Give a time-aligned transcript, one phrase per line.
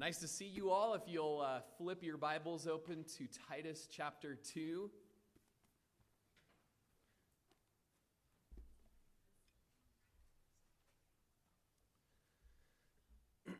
[0.00, 0.94] Nice to see you all.
[0.94, 4.90] If you'll uh, flip your Bibles open to Titus chapter 2.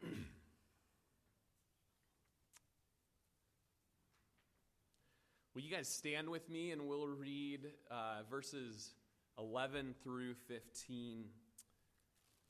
[5.55, 8.95] Will you guys stand with me and we'll read uh, verses
[9.39, 11.27] 11 through 15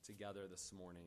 [0.05, 1.07] together this morning?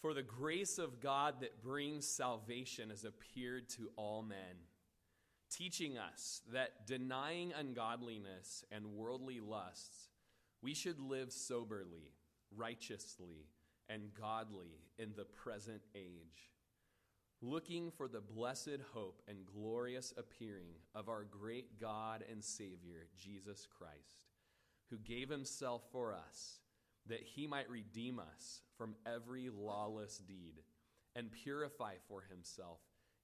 [0.00, 4.62] For the grace of God that brings salvation has appeared to all men,
[5.50, 10.10] teaching us that denying ungodliness and worldly lusts,
[10.62, 12.12] we should live soberly,
[12.56, 13.48] righteously,
[13.88, 16.52] and godly in the present age,
[17.40, 23.66] looking for the blessed hope and glorious appearing of our great God and Savior, Jesus
[23.66, 24.26] Christ,
[24.90, 26.60] who gave himself for us
[27.08, 30.54] that he might redeem us from every lawless deed
[31.16, 32.78] and purify for himself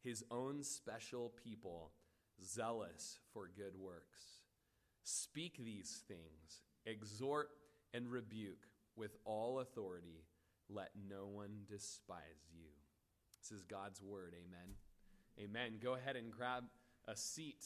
[0.04, 1.90] his own special people,
[2.44, 4.42] zealous for good works.
[5.02, 7.48] Speak these things, exhort
[7.94, 10.24] and rebuke with all authority.
[10.68, 12.68] Let no one despise you.
[13.40, 14.34] This is God's word.
[14.34, 14.74] Amen.
[15.40, 15.78] Amen.
[15.82, 16.64] Go ahead and grab
[17.08, 17.64] a seat.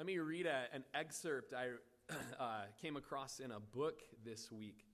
[0.00, 1.72] Let me read a, an excerpt I
[2.40, 4.86] uh, came across in a book this week.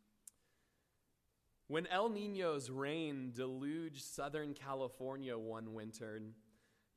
[1.68, 6.20] When El Nino's rain deluged Southern California one winter,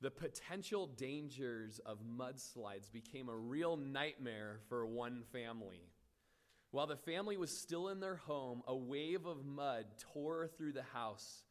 [0.02, 5.92] the potential dangers of mudslides became a real nightmare for one family.
[6.72, 10.82] While the family was still in their home, a wave of mud tore through the
[10.82, 11.44] house,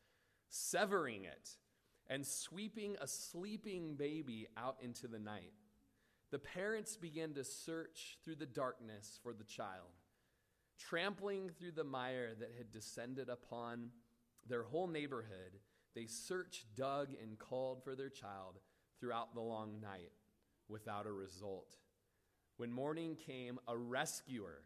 [0.48, 1.50] severing it
[2.08, 5.52] and sweeping a sleeping baby out into the night
[6.30, 9.96] the parents began to search through the darkness for the child,
[10.78, 13.90] trampling through the mire that had descended upon
[14.46, 15.60] their whole neighborhood.
[15.94, 18.58] They searched, dug, and called for their child
[19.00, 20.12] throughout the long night
[20.68, 21.76] without a result.
[22.58, 24.62] When morning came, a rescuer,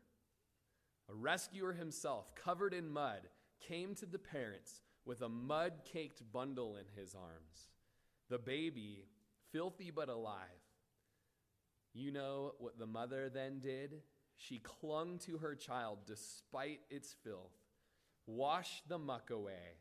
[1.09, 3.29] a rescuer himself, covered in mud,
[3.61, 7.69] came to the parents with a mud caked bundle in his arms.
[8.31, 9.07] The baby,
[9.53, 10.62] filthy but alive,
[11.95, 14.03] you know what the mother then did?
[14.37, 17.53] She clung to her child despite its filth,
[18.27, 19.77] washed the muck away,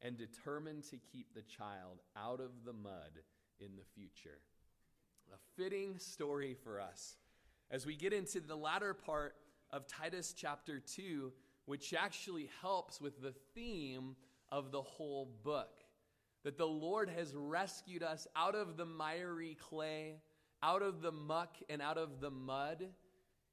[0.00, 3.10] and determined to keep the child out of the mud
[3.60, 4.38] in the future.
[5.32, 7.16] A fitting story for us
[7.70, 9.34] as we get into the latter part
[9.70, 11.32] of Titus chapter 2,
[11.64, 14.14] which actually helps with the theme
[14.50, 15.82] of the whole book.
[16.44, 20.20] That the Lord has rescued us out of the miry clay
[20.66, 22.88] out of the muck and out of the mud.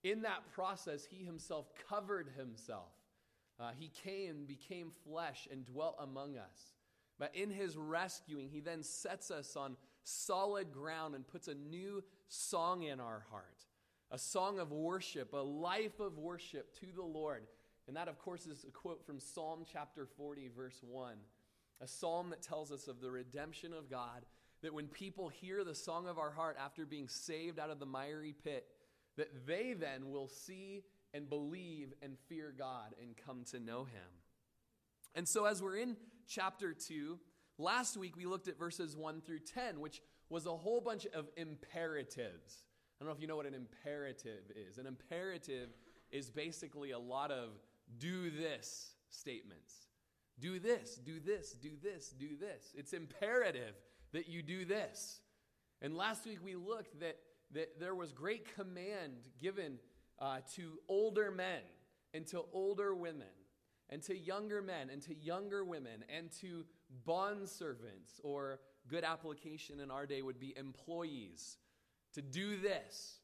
[0.03, 2.91] In that process, he himself covered himself.
[3.59, 6.73] Uh, he came, became flesh, and dwelt among us.
[7.19, 12.03] But in his rescuing, he then sets us on solid ground and puts a new
[12.27, 13.65] song in our heart
[14.11, 17.47] a song of worship, a life of worship to the Lord.
[17.87, 21.15] And that, of course, is a quote from Psalm chapter 40, verse 1.
[21.81, 24.23] A psalm that tells us of the redemption of God
[24.63, 27.85] that when people hear the song of our heart after being saved out of the
[27.85, 28.65] miry pit,
[29.17, 30.81] that they then will see
[31.13, 34.09] and believe and fear God and come to know Him.
[35.13, 35.97] And so, as we're in
[36.27, 37.19] chapter 2,
[37.57, 41.29] last week we looked at verses 1 through 10, which was a whole bunch of
[41.35, 42.65] imperatives.
[42.99, 44.77] I don't know if you know what an imperative is.
[44.77, 45.69] An imperative
[46.09, 47.49] is basically a lot of
[47.99, 49.73] do this statements.
[50.39, 52.73] Do this, do this, do this, do this.
[52.75, 53.75] It's imperative
[54.13, 55.19] that you do this.
[55.81, 57.17] And last week we looked that,
[57.51, 59.79] that there was great command given
[60.19, 61.61] uh, to older men
[62.13, 63.27] and to older women
[63.89, 66.65] and to younger men and to younger women and to
[67.05, 71.57] bond servants or good application in our day would be employees
[72.13, 73.19] to do this.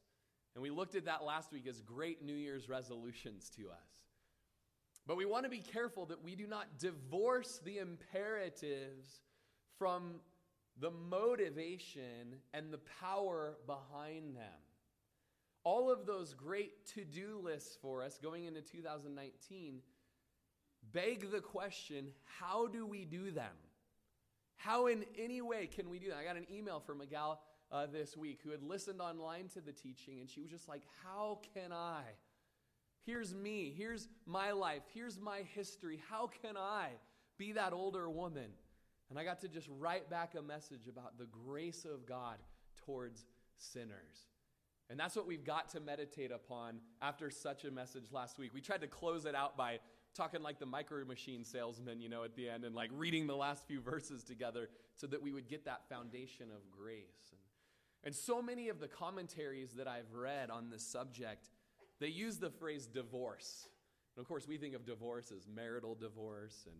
[0.54, 3.90] And we looked at that last week as great New Year's resolutions to us.
[5.06, 9.20] But we want to be careful that we do not divorce the imperatives
[9.78, 10.20] from
[10.80, 14.60] the motivation and the power behind them.
[15.62, 19.80] All of those great to do lists for us going into 2019
[20.92, 23.52] beg the question how do we do them?
[24.56, 26.18] How, in any way, can we do that?
[26.18, 27.40] I got an email from a gal
[27.72, 30.82] uh, this week who had listened online to the teaching, and she was just like,
[31.02, 32.02] How can I?
[33.06, 33.72] Here's me.
[33.76, 34.82] Here's my life.
[34.92, 36.02] Here's my history.
[36.10, 36.88] How can I
[37.38, 38.50] be that older woman?
[39.10, 42.38] And I got to just write back a message about the grace of God
[42.86, 43.26] towards
[43.58, 44.28] sinners.
[44.88, 48.52] And that's what we've got to meditate upon after such a message last week.
[48.54, 49.80] We tried to close it out by
[50.14, 53.36] talking like the micro machine salesman, you know, at the end and like reading the
[53.36, 57.32] last few verses together so that we would get that foundation of grace.
[57.32, 57.40] And,
[58.04, 61.50] and so many of the commentaries that I've read on this subject,
[62.00, 63.68] they use the phrase divorce.
[64.16, 66.76] And of course, we think of divorce as marital divorce and,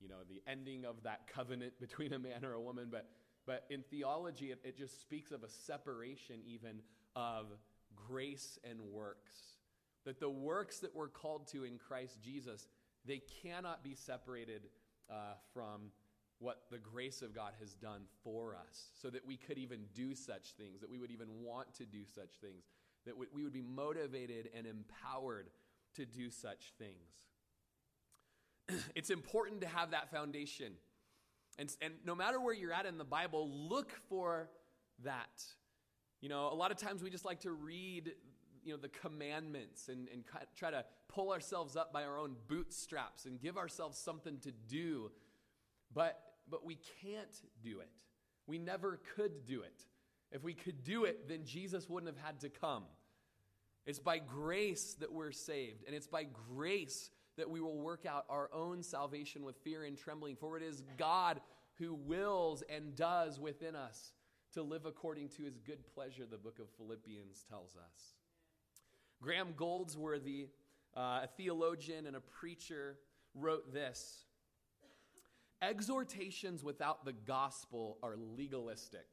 [0.00, 2.88] you know, the ending of that covenant between a man or a woman.
[2.90, 3.08] But,
[3.46, 6.80] but in theology, it, it just speaks of a separation even
[7.14, 7.46] of
[7.94, 9.38] grace and works.
[10.04, 12.68] That the works that we're called to in Christ Jesus,
[13.04, 14.62] they cannot be separated
[15.10, 15.90] uh, from
[16.38, 20.14] what the grace of God has done for us, so that we could even do
[20.14, 22.64] such things, that we would even want to do such things,
[23.04, 25.50] that we would be motivated and empowered
[25.96, 27.29] to do such things.
[28.94, 30.72] it's important to have that foundation.
[31.58, 34.48] And, and no matter where you're at in the Bible, look for
[35.04, 35.44] that.
[36.20, 38.12] You know, a lot of times we just like to read,
[38.62, 40.24] you know, the commandments and, and
[40.56, 45.10] try to pull ourselves up by our own bootstraps and give ourselves something to do.
[45.92, 47.90] But, but we can't do it.
[48.46, 49.84] We never could do it.
[50.32, 52.84] If we could do it, then Jesus wouldn't have had to come.
[53.86, 58.24] It's by grace that we're saved, and it's by grace that we will work out
[58.28, 60.36] our own salvation with fear and trembling.
[60.36, 61.40] For it is God
[61.78, 64.12] who wills and does within us
[64.52, 68.14] to live according to his good pleasure, the book of Philippians tells us.
[69.22, 70.48] Graham Goldsworthy,
[70.96, 72.98] uh, a theologian and a preacher,
[73.34, 74.24] wrote this
[75.62, 79.06] Exhortations without the gospel are legalistic.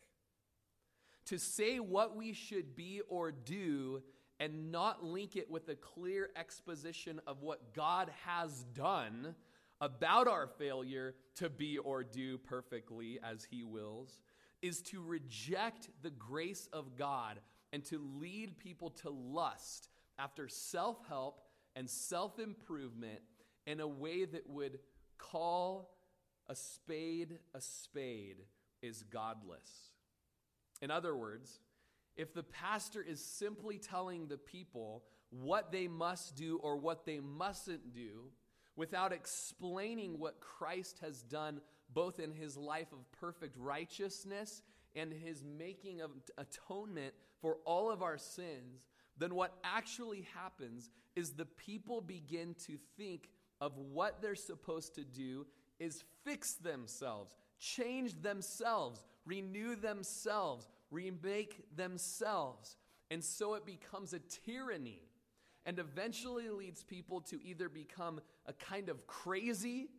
[1.26, 4.02] To say what we should be or do
[4.40, 9.36] and not link it with a clear exposition of what God has done
[9.82, 14.22] about our failure to be or do perfectly as He wills
[14.62, 17.40] is to reject the grace of God
[17.74, 21.42] and to lead people to lust after self help
[21.76, 23.20] and self improvement
[23.66, 24.80] in a way that would
[25.18, 25.92] call
[26.50, 28.38] a spade a spade
[28.82, 29.92] is godless.
[30.82, 31.60] In other words,
[32.18, 37.20] if the pastor is simply telling the people what they must do or what they
[37.20, 38.32] mustn't do
[38.76, 41.62] without explaining what Christ has done
[41.94, 44.62] both in his life of perfect righteousness
[44.96, 48.88] and his making of atonement for all of our sins,
[49.18, 53.30] then what actually happens is the people begin to think
[53.60, 55.46] of what they're supposed to do
[55.80, 62.76] is fix themselves, change themselves, renew themselves, remake themselves.
[63.10, 65.02] And so it becomes a tyranny
[65.66, 69.90] and eventually leads people to either become a kind of crazy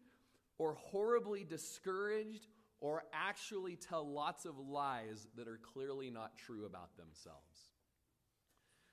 [0.58, 2.46] or horribly discouraged
[2.80, 7.70] or actually tell lots of lies that are clearly not true about themselves.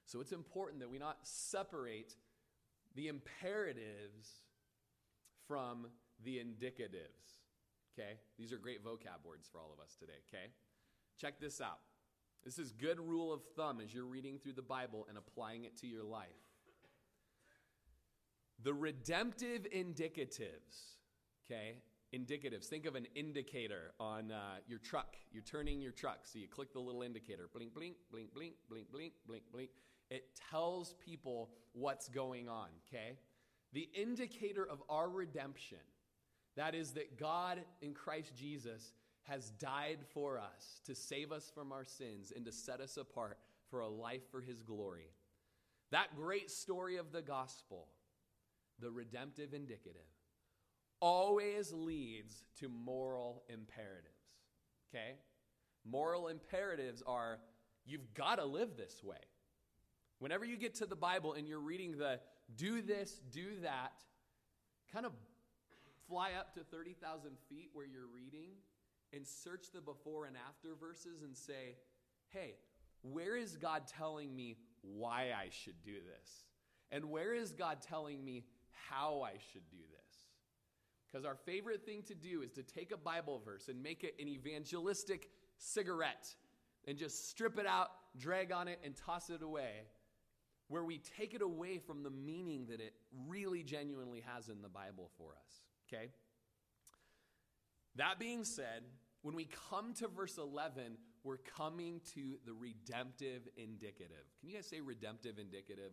[0.05, 2.13] So it's important that we not separate
[2.95, 4.29] the imperatives
[5.47, 5.87] from
[6.23, 7.39] the indicatives.
[7.97, 8.19] Okay?
[8.37, 10.51] These are great vocab words for all of us today, okay?
[11.19, 11.79] Check this out.
[12.43, 15.77] This is good rule of thumb as you're reading through the Bible and applying it
[15.77, 16.27] to your life.
[18.63, 20.95] The redemptive indicatives,
[21.45, 21.77] okay?
[22.13, 22.65] Indicatives.
[22.65, 25.15] Think of an indicator on uh, your truck.
[25.31, 27.49] You're turning your truck, so you click the little indicator.
[27.53, 29.69] Blink, blink, blink, blink, blink, blink, blink, blink.
[30.11, 33.17] It tells people what's going on, okay?
[33.73, 35.79] The indicator of our redemption,
[36.55, 38.93] that is, that God in Christ Jesus
[39.27, 43.37] has died for us to save us from our sins and to set us apart
[43.69, 45.09] for a life for his glory.
[45.91, 47.87] That great story of the gospel,
[48.79, 50.01] the redemptive indicative,
[50.99, 54.09] always leads to moral imperatives.
[54.89, 55.15] Okay?
[55.83, 57.39] Moral imperatives are
[57.85, 59.17] you've got to live this way.
[60.19, 62.19] Whenever you get to the Bible and you're reading the
[62.55, 63.93] do this, do that,
[64.93, 65.11] kind of
[66.07, 68.49] fly up to 30,000 feet where you're reading
[69.13, 71.75] and search the before and after verses and say,
[72.29, 72.55] hey,
[73.01, 76.45] where is God telling me why I should do this?
[76.91, 78.45] And where is God telling me
[78.89, 80.05] how I should do this?
[81.07, 84.15] Because our favorite thing to do is to take a Bible verse and make it
[84.19, 86.27] an evangelistic cigarette
[86.87, 89.83] and just strip it out, drag on it, and toss it away,
[90.67, 92.93] where we take it away from the meaning that it
[93.27, 95.61] really genuinely has in the Bible for us.
[95.87, 96.09] Okay?
[97.95, 98.83] That being said,
[99.21, 104.25] when we come to verse 11, we're coming to the redemptive indicative.
[104.39, 105.91] Can you guys say redemptive indicative?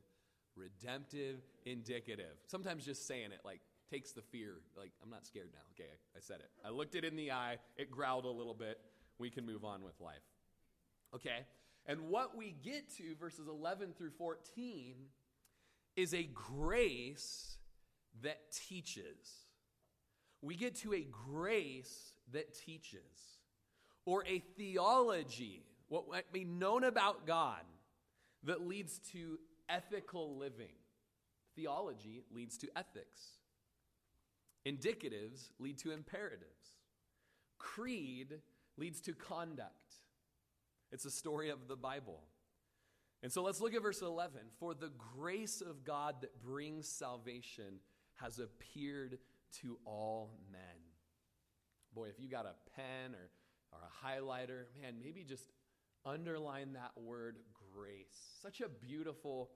[0.55, 2.37] Redemptive indicative.
[2.47, 4.57] Sometimes just saying it like takes the fear.
[4.77, 5.61] Like, I'm not scared now.
[5.75, 6.51] Okay, I said it.
[6.65, 7.59] I looked it in the eye.
[7.77, 8.79] It growled a little bit.
[9.19, 10.23] We can move on with life.
[11.15, 11.47] Okay?
[11.87, 14.95] And what we get to, verses 11 through 14,
[15.97, 17.59] is a grace
[18.23, 19.47] that teaches.
[20.43, 23.39] We get to a grace that teaches,
[24.05, 27.63] or a theology, what might be known about God,
[28.45, 30.75] that leads to ethical living.
[31.55, 33.39] Theology leads to ethics.
[34.67, 36.77] Indicatives lead to imperatives.
[37.59, 38.41] Creed
[38.77, 39.95] leads to conduct.
[40.91, 42.21] It's a story of the Bible.
[43.23, 44.41] And so let's look at verse 11.
[44.59, 47.81] For the grace of God that brings salvation
[48.15, 49.19] has appeared
[49.61, 50.61] to all men.
[51.95, 53.31] Boy, if you got a pen or,
[53.73, 55.51] or a highlighter, man, maybe just
[56.05, 57.37] underline that word
[57.75, 58.39] grace.
[58.41, 59.51] Such a beautiful,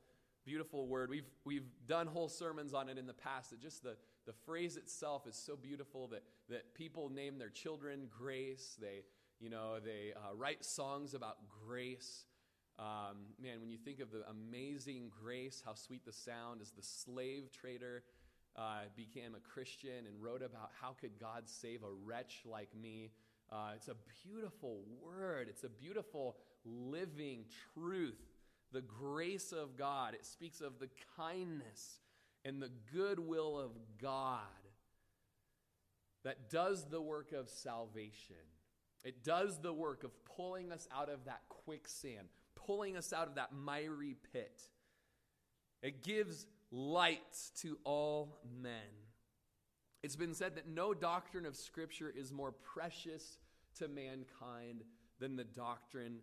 [0.45, 1.11] beautiful word.
[1.11, 3.51] We've, we've done whole sermons on it in the past.
[3.51, 8.09] That just the, the phrase itself is so beautiful that, that people name their children
[8.11, 8.77] grace.
[8.81, 9.03] They,
[9.41, 11.37] you know, they uh, write songs about
[11.67, 12.27] grace.
[12.79, 16.83] Um, man, when you think of the amazing grace, how sweet the sound is the
[16.83, 18.03] slave trader
[18.57, 23.11] uh, became a Christian and wrote about how could God save a wretch like me.
[23.53, 25.49] Uh, it's a beautiful word.
[25.49, 27.45] It's a beautiful living
[27.75, 28.19] truth.
[28.73, 30.15] The grace of God.
[30.15, 32.01] It speaks of the kindness
[32.45, 33.71] and the goodwill of
[34.01, 34.41] God
[36.25, 38.37] that does the work of salvation.
[39.05, 43.37] It does the work of pulling us out of that quicksand, pulling us out of
[43.37, 44.63] that miry pit.
[45.83, 48.73] It gives light to all men.
[50.03, 53.39] It's been said that no doctrine of Scripture is more precious
[53.79, 54.85] to mankind
[55.19, 56.19] than the doctrine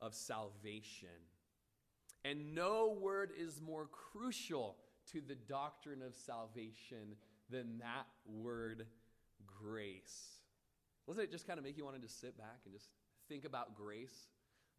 [0.00, 1.08] of salvation.
[2.24, 4.76] And no word is more crucial
[5.12, 7.16] to the doctrine of salvation
[7.50, 8.86] than that word
[9.46, 10.42] grace.
[11.08, 12.90] Doesn't it just kind of make you want to just sit back and just
[13.28, 14.28] think about grace?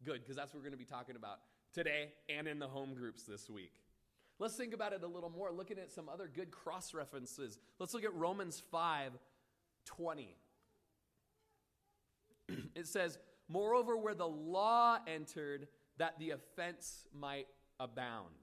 [0.02, 1.40] Good, because that's what we're going to be talking about
[1.74, 3.74] today and in the home groups this week.
[4.40, 7.58] Let's think about it a little more, looking at some other good cross references.
[7.78, 9.12] Let's look at Romans 5
[9.84, 10.36] 20.
[12.74, 13.18] it says,
[13.48, 15.68] Moreover, where the law entered,
[15.98, 18.34] that the offense might abound.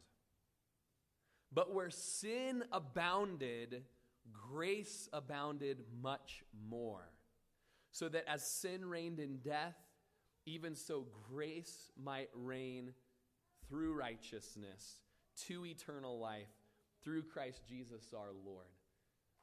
[1.52, 3.84] But where sin abounded,
[4.32, 7.10] grace abounded much more
[7.92, 9.76] so that as sin reigned in death,
[10.46, 12.94] even so grace might reign
[13.68, 15.07] through righteousness
[15.48, 16.50] to eternal life
[17.04, 18.68] through Christ Jesus our Lord.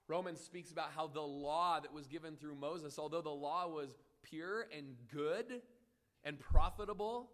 [0.09, 3.89] Romans speaks about how the law that was given through Moses, although the law was
[4.23, 5.63] pure and good
[6.25, 7.31] and profitable,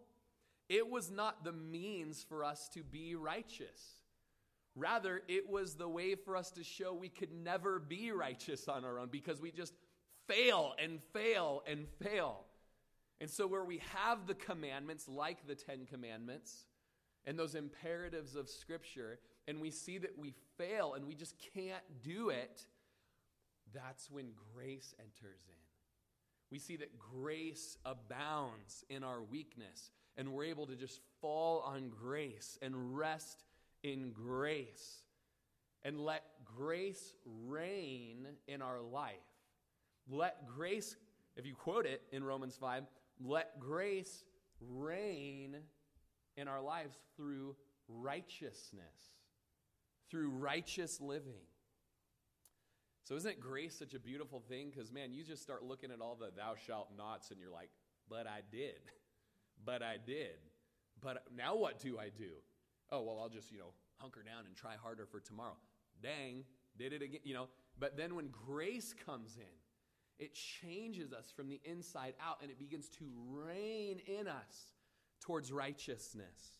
[0.69, 4.01] it was not the means for us to be righteous.
[4.77, 8.85] Rather, it was the way for us to show we could never be righteous on
[8.85, 9.75] our own because we just
[10.29, 12.45] fail and fail and fail.
[13.21, 16.67] And so, where we have the commandments, like the Ten Commandments,
[17.27, 21.83] and those imperatives of Scripture, and we see that we fail and we just can't
[22.03, 22.65] do it,
[23.75, 25.55] that's when grace enters in.
[26.51, 31.91] We see that grace abounds in our weakness, and we're able to just fall on
[31.91, 33.45] grace and rest
[33.83, 35.05] in grace
[35.83, 37.15] and let grace
[37.47, 39.15] reign in our life.
[40.11, 40.97] Let grace,
[41.37, 42.85] if you quote it in Romans 5,
[43.25, 44.25] let grace
[44.61, 45.57] reign
[46.37, 47.57] in our lives through
[47.89, 49.15] righteousness,
[50.11, 51.47] through righteous living.
[53.05, 54.71] So, isn't grace such a beautiful thing?
[54.71, 57.71] Because, man, you just start looking at all the thou shalt nots and you're like,
[58.09, 58.81] but I did.
[59.63, 60.39] But I did.
[61.03, 62.31] But now what do I do?
[62.91, 65.59] Oh, well, I'll just, you know, hunker down and try harder for tomorrow.
[66.03, 66.45] Dang,
[66.79, 67.49] did it again, you know.
[67.79, 72.59] But then when grace comes in, it changes us from the inside out and it
[72.59, 74.73] begins to reign in us
[75.21, 76.57] towards righteousness.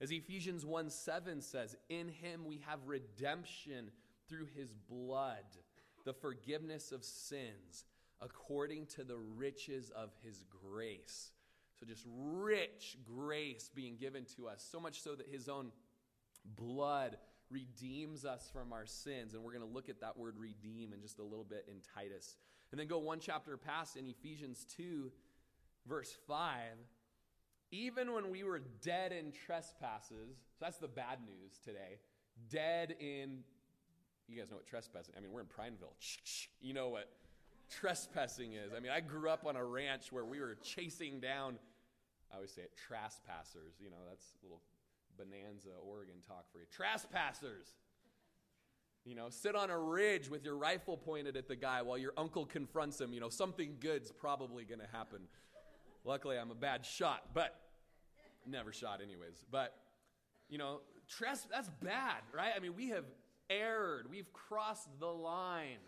[0.00, 3.90] As Ephesians 1 7 says, In him we have redemption
[4.28, 5.44] through his blood,
[6.04, 7.84] the forgiveness of sins,
[8.20, 11.30] according to the riches of his grace.
[11.78, 15.72] So, just rich grace being given to us, so much so that his own
[16.56, 17.18] blood
[17.50, 19.34] redeems us from our sins.
[19.34, 21.76] And we're going to look at that word redeem in just a little bit in
[21.94, 22.36] Titus.
[22.70, 25.10] And then go one chapter past in Ephesians 2,
[25.86, 26.50] verse 5.
[27.72, 31.98] Even when we were dead in trespasses, so that's the bad news today.
[32.50, 33.40] Dead in,
[34.28, 35.94] you guys know what trespassing, I mean, we're in Prineville.
[36.60, 37.08] You know what
[37.68, 38.72] trespassing is.
[38.76, 41.58] I mean, I grew up on a ranch where we were chasing down,
[42.32, 43.74] I always say it, trespassers.
[43.80, 44.62] You know, that's a little
[45.16, 46.66] Bonanza, Oregon talk for you.
[46.70, 47.74] Trespassers.
[49.04, 52.12] You know, sit on a ridge with your rifle pointed at the guy while your
[52.16, 53.12] uncle confronts him.
[53.12, 55.20] You know, something good's probably going to happen.
[56.06, 57.52] Luckily, I'm a bad shot, but
[58.46, 59.44] never shot anyways.
[59.50, 59.74] But,
[60.48, 62.52] you know, trespass, that's bad, right?
[62.56, 63.04] I mean, we have
[63.50, 65.82] erred, we've crossed the line.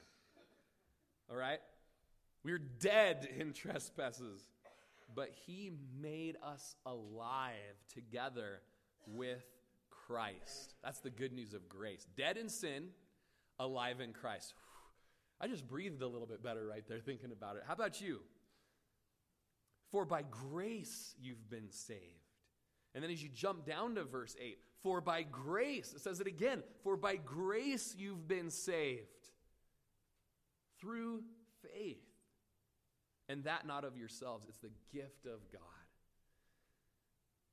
[1.30, 1.60] All right?
[2.42, 4.48] We're dead in trespasses.
[5.14, 5.70] But he
[6.00, 7.54] made us alive
[7.94, 8.60] together
[9.06, 9.44] with
[9.90, 10.74] Christ.
[10.82, 12.06] That's the good news of grace.
[12.16, 12.88] Dead in sin,
[13.60, 14.52] alive in Christ.
[15.40, 17.62] I just breathed a little bit better right there thinking about it.
[17.66, 18.20] How about you?
[19.90, 22.02] For by grace you've been saved.
[22.94, 26.26] And then as you jump down to verse 8, for by grace, it says it
[26.26, 29.06] again, for by grace you've been saved
[30.80, 31.22] through
[31.62, 31.98] faith.
[33.28, 35.60] And that not of yourselves, it's the gift of God.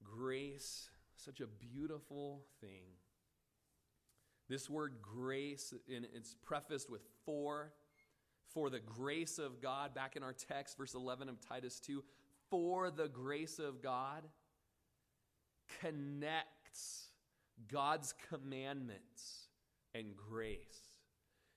[0.03, 2.85] Grace, such a beautiful thing.
[4.47, 7.71] This word grace, and it's prefaced with for.
[8.53, 12.03] For the grace of God, back in our text, verse 11 of Titus 2,
[12.55, 14.23] for the grace of God
[15.81, 17.09] connects
[17.69, 19.49] God's commandments
[19.93, 20.79] and grace.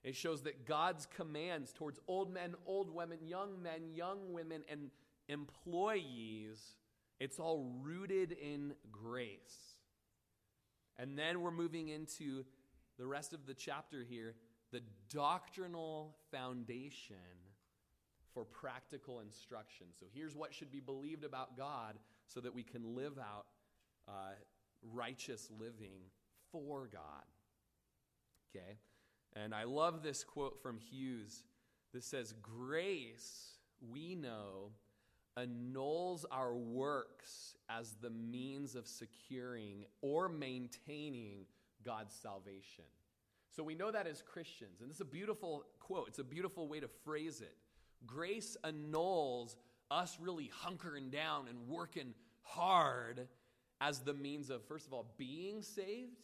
[0.03, 4.91] It shows that God's commands towards old men, old women, young men, young women, and
[5.29, 6.59] employees,
[7.21, 9.77] it's all rooted in grace.
[10.99, 12.45] And then we're moving into
[12.99, 14.35] the rest of the chapter here
[14.73, 17.17] the doctrinal foundation
[18.35, 19.89] for practical instruction.
[19.99, 23.47] So here's what should be believed about God so that we can live out
[24.07, 24.35] uh,
[24.83, 26.01] righteous living
[26.53, 27.25] for God.
[28.55, 28.77] Okay?
[29.35, 31.45] And I love this quote from Hughes
[31.93, 34.73] that says, Grace, we know,
[35.37, 41.47] annuls our works as the means of securing or maintaining
[41.85, 42.85] God's salvation.
[43.55, 44.81] So we know that as Christians.
[44.81, 47.57] And this is a beautiful quote, it's a beautiful way to phrase it.
[48.07, 49.57] Grace annuls
[49.91, 53.29] us really hunkering down and working hard
[53.81, 56.17] as the means of, first of all, being saved,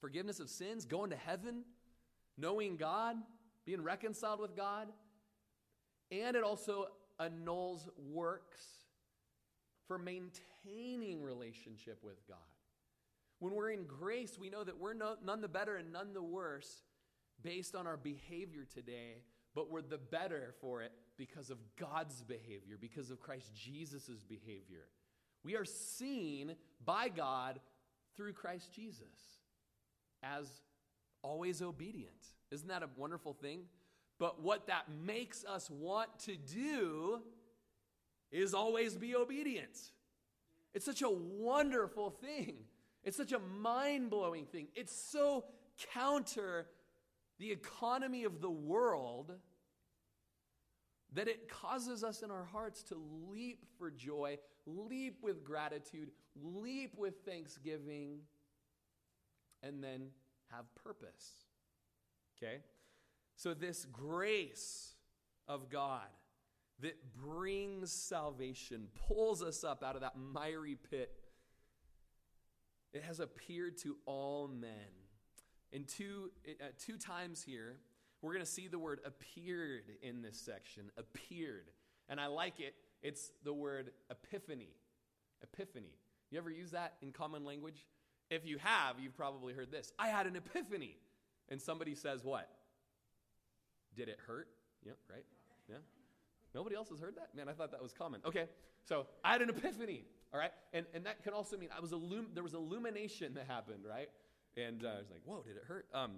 [0.00, 1.62] forgiveness of sins, going to heaven,
[2.38, 3.16] knowing God,
[3.66, 4.88] being reconciled with God.
[6.10, 6.86] And it also
[7.18, 8.60] annuls works
[9.86, 12.38] for maintaining relationship with God.
[13.40, 16.22] When we're in grace, we know that we're no, none the better and none the
[16.22, 16.82] worse
[17.42, 19.22] based on our behavior today,
[19.54, 24.86] but we're the better for it because of God's behavior, because of Christ Jesus' behavior.
[25.44, 27.60] We are seen by God
[28.16, 29.38] through Christ Jesus
[30.22, 30.46] as
[31.22, 32.14] always obedient.
[32.50, 33.62] Isn't that a wonderful thing?
[34.18, 37.20] But what that makes us want to do
[38.30, 39.78] is always be obedient.
[40.74, 42.56] It's such a wonderful thing.
[43.02, 44.68] It's such a mind blowing thing.
[44.74, 45.44] It's so
[45.94, 46.66] counter
[47.40, 49.32] the economy of the world
[51.14, 52.96] that it causes us in our hearts to
[53.28, 58.18] leap for joy, leap with gratitude, leap with thanksgiving,
[59.62, 60.08] and then
[60.52, 61.46] have purpose.
[62.36, 62.58] Okay?
[63.36, 64.94] So, this grace
[65.48, 66.08] of God
[66.80, 71.10] that brings salvation, pulls us up out of that miry pit,
[72.92, 74.99] it has appeared to all men.
[75.72, 77.76] And two, uh, two times here,
[78.22, 80.90] we're going to see the word appeared in this section.
[80.96, 81.70] Appeared.
[82.08, 82.74] And I like it.
[83.02, 84.70] It's the word epiphany.
[85.42, 85.94] Epiphany.
[86.30, 87.86] You ever use that in common language?
[88.30, 89.92] If you have, you've probably heard this.
[89.98, 90.96] I had an epiphany.
[91.48, 92.48] And somebody says, What?
[93.96, 94.48] Did it hurt?
[94.84, 95.24] Yeah, right?
[95.68, 95.76] Yeah.
[96.54, 97.34] Nobody else has heard that?
[97.34, 98.20] Man, I thought that was common.
[98.24, 98.46] Okay,
[98.84, 100.52] so I had an epiphany, all right?
[100.72, 104.08] And, and that can also mean I was illum- there was illumination that happened, right?
[104.56, 105.86] And uh, I was like, whoa, did it hurt?
[105.94, 106.16] Um,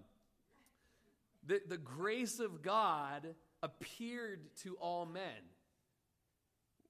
[1.47, 5.23] the, the grace of God appeared to all men.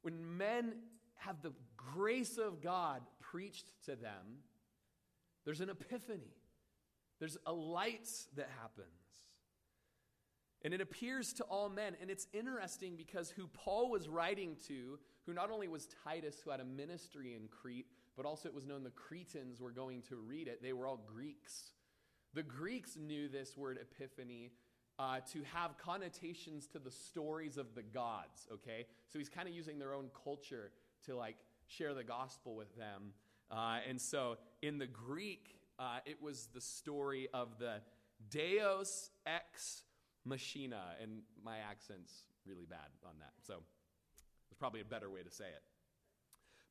[0.02, 0.74] When men
[1.16, 4.40] have the grace of God preached to them,
[5.44, 6.34] there's an epiphany.
[7.18, 8.88] There's a light that happens.
[10.64, 11.96] And it appears to all men.
[12.00, 16.50] And it's interesting because who Paul was writing to, who not only was Titus, who
[16.50, 20.16] had a ministry in Crete, but also it was known the Cretans were going to
[20.16, 20.62] read it.
[20.62, 21.72] They were all Greeks.
[22.34, 24.52] The Greeks knew this word epiphany
[24.98, 28.86] uh, to have connotations to the stories of the gods, okay?
[29.08, 30.70] So he's kind of using their own culture
[31.06, 33.12] to like share the gospel with them.
[33.50, 37.80] Uh, and so in the Greek, uh, it was the story of the
[38.30, 39.82] Deus ex
[40.24, 43.32] machina, and my accent's really bad on that.
[43.46, 43.54] So
[44.48, 45.62] there's probably a better way to say it.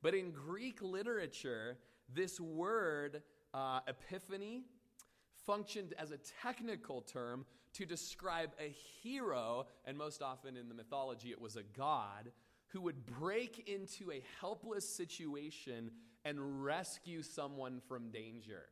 [0.02, 1.78] But in Greek literature,
[2.14, 3.22] this word
[3.54, 4.64] uh, epiphany
[5.46, 11.32] functioned as a technical term to describe a hero, and most often in the mythology,
[11.32, 12.32] it was a god,
[12.68, 15.92] who would break into a helpless situation
[16.26, 18.64] and rescue someone from danger.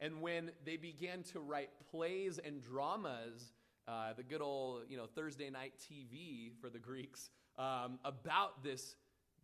[0.00, 3.52] And when they began to write plays and dramas,
[3.86, 8.94] uh, the good old you know Thursday night TV for the Greeks, um, about this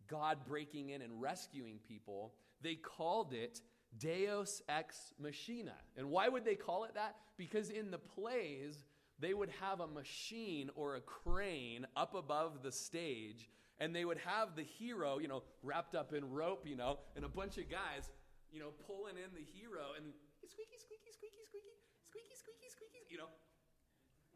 [0.09, 3.61] God breaking in and rescuing people, they called it
[3.99, 5.75] Deus ex machina.
[5.97, 7.17] And why would they call it that?
[7.37, 8.85] Because in the plays,
[9.19, 14.19] they would have a machine or a crane up above the stage, and they would
[14.19, 17.71] have the hero, you know, wrapped up in rope, you know, and a bunch of
[17.71, 18.11] guys,
[18.53, 20.13] you know, pulling in the hero, and
[20.45, 21.75] squeaky, squeaky, squeaky, squeaky,
[22.09, 23.29] squeaky, squeaky, squeaky, you know,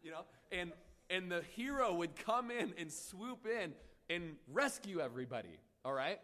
[0.02, 0.72] you know, and
[1.10, 3.72] and the hero would come in and swoop in
[4.10, 5.60] and rescue everybody.
[5.84, 6.18] All right.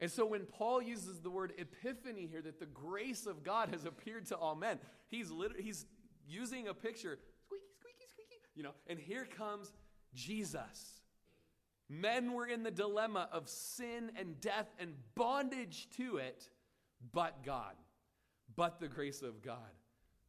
[0.00, 3.86] And so when Paul uses the word epiphany here, that the grace of God has
[3.86, 5.86] appeared to all men, he's literally he's
[6.26, 9.72] using a picture, squeaky, squeaky, squeaky, you know, and here comes
[10.14, 11.00] Jesus.
[11.88, 16.48] Men were in the dilemma of sin and death and bondage to it,
[17.12, 17.74] but God,
[18.56, 19.58] but the grace of God,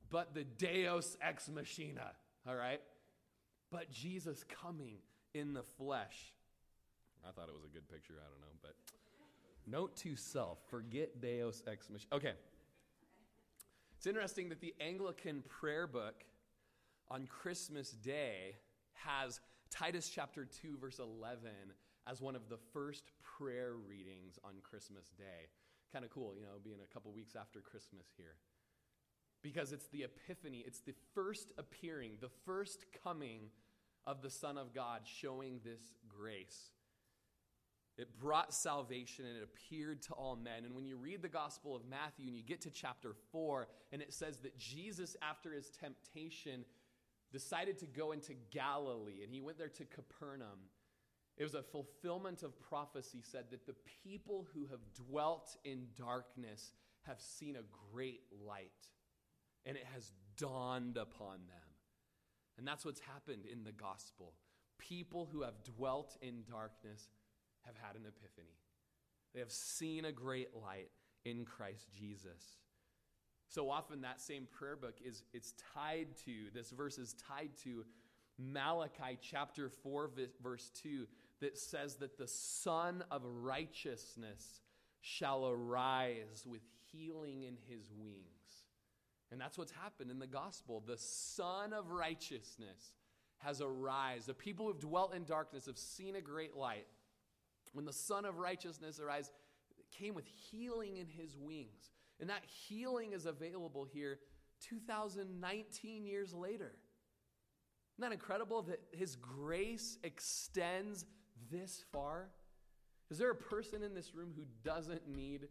[0.09, 2.11] but the Deus ex machina,
[2.47, 2.81] all right?
[3.71, 4.97] But Jesus coming
[5.33, 6.34] in the flesh.
[7.27, 8.75] I thought it was a good picture, I don't know, but
[9.67, 12.15] Note to self forget Deus ex machina.
[12.15, 12.33] Okay.
[13.97, 16.23] It's interesting that the Anglican prayer book
[17.09, 18.57] on Christmas Day
[18.93, 19.39] has
[19.71, 21.49] Titus chapter 2, verse 11
[22.07, 25.47] as one of the first prayer readings on Christmas Day.
[25.91, 28.35] Kind of cool, you know, being a couple weeks after Christmas here.
[29.41, 33.49] Because it's the epiphany, it's the first appearing, the first coming
[34.05, 36.69] of the Son of God showing this grace.
[37.97, 40.65] It brought salvation and it appeared to all men.
[40.65, 44.01] And when you read the Gospel of Matthew and you get to chapter 4, and
[44.01, 46.65] it says that Jesus, after his temptation,
[47.31, 50.59] decided to go into Galilee and he went there to Capernaum.
[51.37, 56.71] It was a fulfillment of prophecy, said that the people who have dwelt in darkness
[57.05, 58.71] have seen a great light,
[59.65, 61.75] and it has dawned upon them.
[62.57, 64.33] And that's what's happened in the gospel.
[64.77, 67.09] People who have dwelt in darkness
[67.65, 68.57] have had an epiphany.
[69.33, 70.89] They have seen a great light
[71.25, 72.59] in Christ Jesus.
[73.47, 77.85] So often that same prayer book is it's tied to this verse is tied to
[78.37, 81.07] Malachi chapter 4 verse 2
[81.41, 84.61] that says that the son of righteousness
[85.01, 88.25] shall arise with healing in his wings.
[89.31, 90.83] And that's what's happened in the gospel.
[90.85, 92.93] The son of righteousness
[93.39, 94.23] has arisen.
[94.27, 96.87] The people who've dwelt in darkness have seen a great light
[97.75, 99.31] when the Son of Righteousness arises,
[99.91, 101.91] came with healing in his wings.
[102.19, 104.19] And that healing is available here
[104.61, 106.71] 2019 years later.
[107.95, 111.05] Isn't that incredible that his grace extends
[111.51, 112.29] this far?
[113.11, 115.49] Is there a person in this room who doesn't need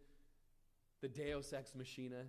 [1.02, 2.24] the Deus Ex Machina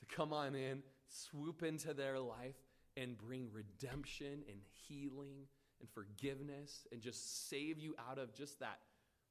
[0.00, 2.56] to come on in, swoop into their life,
[2.96, 5.46] and bring redemption and healing
[5.80, 8.78] and forgiveness and just save you out of just that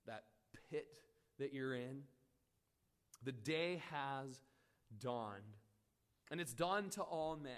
[0.06, 0.24] that
[0.70, 0.88] pit
[1.40, 2.04] that you're in.
[3.24, 4.42] The day has
[5.00, 5.58] dawned,
[6.32, 7.54] and it's dawned to all men.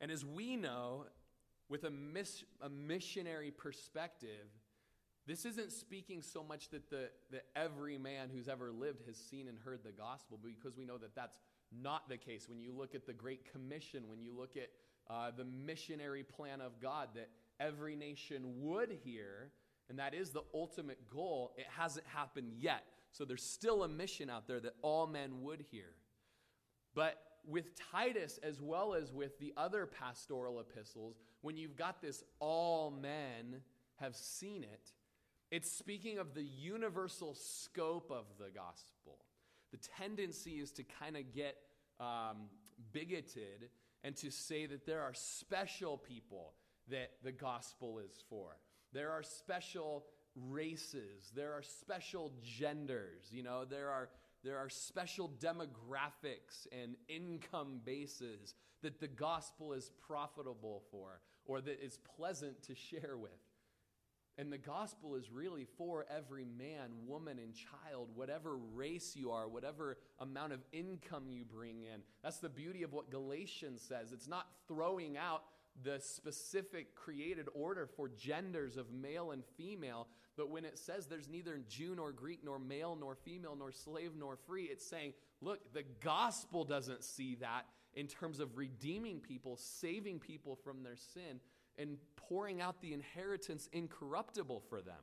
[0.00, 1.06] And as we know,
[1.68, 1.92] with a,
[2.60, 4.48] a missionary perspective,
[5.26, 9.48] this isn't speaking so much that the that every man who's ever lived has seen
[9.48, 11.38] and heard the gospel, because we know that that's
[11.72, 12.48] not the case.
[12.48, 14.68] When you look at the Great Commission, when you look at
[15.08, 19.52] uh, the missionary plan of God, that every nation would hear
[19.88, 21.52] and that is the ultimate goal.
[21.56, 22.84] It hasn't happened yet.
[23.12, 25.94] So there's still a mission out there that all men would hear.
[26.94, 32.22] But with Titus, as well as with the other pastoral epistles, when you've got this
[32.38, 33.60] all men
[33.96, 34.92] have seen it,
[35.50, 39.18] it's speaking of the universal scope of the gospel.
[39.70, 41.56] The tendency is to kind of get
[42.00, 42.48] um,
[42.92, 43.68] bigoted
[44.04, 46.54] and to say that there are special people
[46.88, 48.56] that the gospel is for.
[48.92, 54.08] There are special races, there are special genders, you know, there are
[54.44, 61.84] there are special demographics and income bases that the gospel is profitable for or that
[61.84, 63.30] is pleasant to share with.
[64.38, 69.46] And the gospel is really for every man, woman, and child, whatever race you are,
[69.46, 72.00] whatever amount of income you bring in.
[72.22, 74.10] That's the beauty of what Galatians says.
[74.10, 75.42] It's not throwing out
[75.82, 80.06] the specific created order for genders of male and female.
[80.36, 84.12] But when it says there's neither Jew nor Greek, nor male nor female, nor slave
[84.18, 89.56] nor free, it's saying, look, the gospel doesn't see that in terms of redeeming people,
[89.56, 91.40] saving people from their sin,
[91.78, 94.94] and pouring out the inheritance incorruptible for them.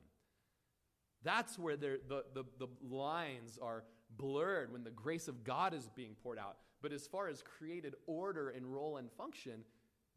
[1.23, 3.83] That's where the, the, the lines are
[4.17, 6.57] blurred when the grace of God is being poured out.
[6.81, 9.63] But as far as created order and role and function,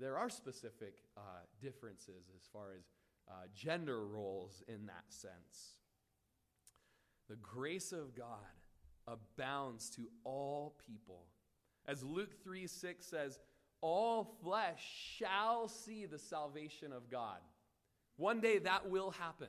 [0.02, 1.20] there are specific uh,
[1.60, 2.84] differences as far as
[3.28, 5.76] uh, gender roles in that sense.
[7.28, 8.26] The grace of God
[9.06, 11.26] abounds to all people.
[11.86, 13.38] As Luke 3 6 says,
[13.80, 14.82] all flesh
[15.18, 17.38] shall see the salvation of God.
[18.16, 19.48] One day that will happen.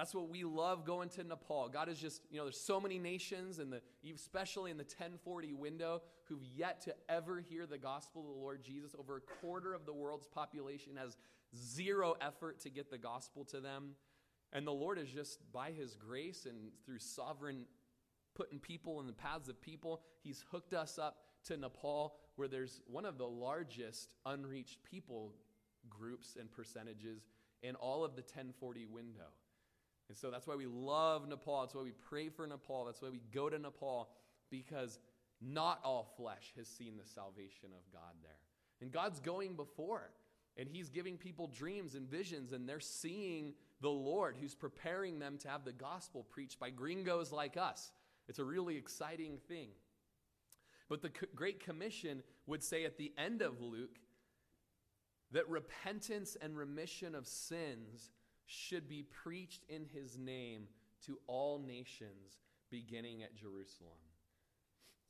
[0.00, 1.68] That's what we love going to Nepal.
[1.68, 3.82] God is just, you know, there's so many nations, and the,
[4.14, 8.64] especially in the 1040 window, who've yet to ever hear the gospel of the Lord
[8.64, 8.94] Jesus.
[8.98, 11.18] Over a quarter of the world's population has
[11.54, 13.90] zero effort to get the gospel to them.
[14.54, 17.66] And the Lord is just, by His grace and through sovereign
[18.34, 22.80] putting people in the paths of people, He's hooked us up to Nepal, where there's
[22.86, 25.34] one of the largest unreached people
[25.90, 27.28] groups and percentages
[27.62, 29.26] in all of the 1040 window.
[30.10, 31.60] And so that's why we love Nepal.
[31.60, 32.84] That's why we pray for Nepal.
[32.84, 34.10] That's why we go to Nepal
[34.50, 34.98] because
[35.40, 38.40] not all flesh has seen the salvation of God there.
[38.80, 40.10] And God's going before,
[40.56, 45.38] and He's giving people dreams and visions, and they're seeing the Lord who's preparing them
[45.38, 47.92] to have the gospel preached by gringos like us.
[48.28, 49.68] It's a really exciting thing.
[50.88, 54.00] But the Great Commission would say at the end of Luke
[55.30, 58.10] that repentance and remission of sins
[58.50, 60.64] should be preached in his name
[61.06, 63.98] to all nations, beginning at Jerusalem.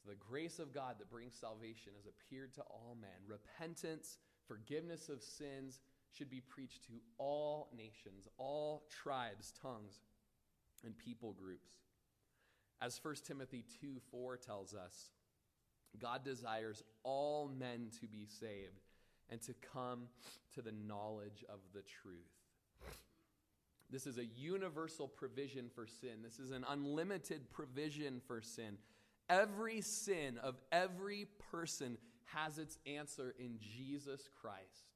[0.03, 3.11] So the grace of God that brings salvation has appeared to all men.
[3.27, 5.81] Repentance, forgiveness of sins
[6.13, 10.01] should be preached to all nations, all tribes, tongues,
[10.85, 11.71] and people groups.
[12.83, 15.11] As 1 Timothy 2 4 tells us,
[15.99, 18.81] God desires all men to be saved
[19.31, 20.09] and to come
[20.55, 22.40] to the knowledge of the truth.
[23.91, 26.23] This is a universal provision for sin.
[26.23, 28.79] This is an unlimited provision for sin.
[29.29, 34.95] Every sin of every person has its answer in Jesus Christ.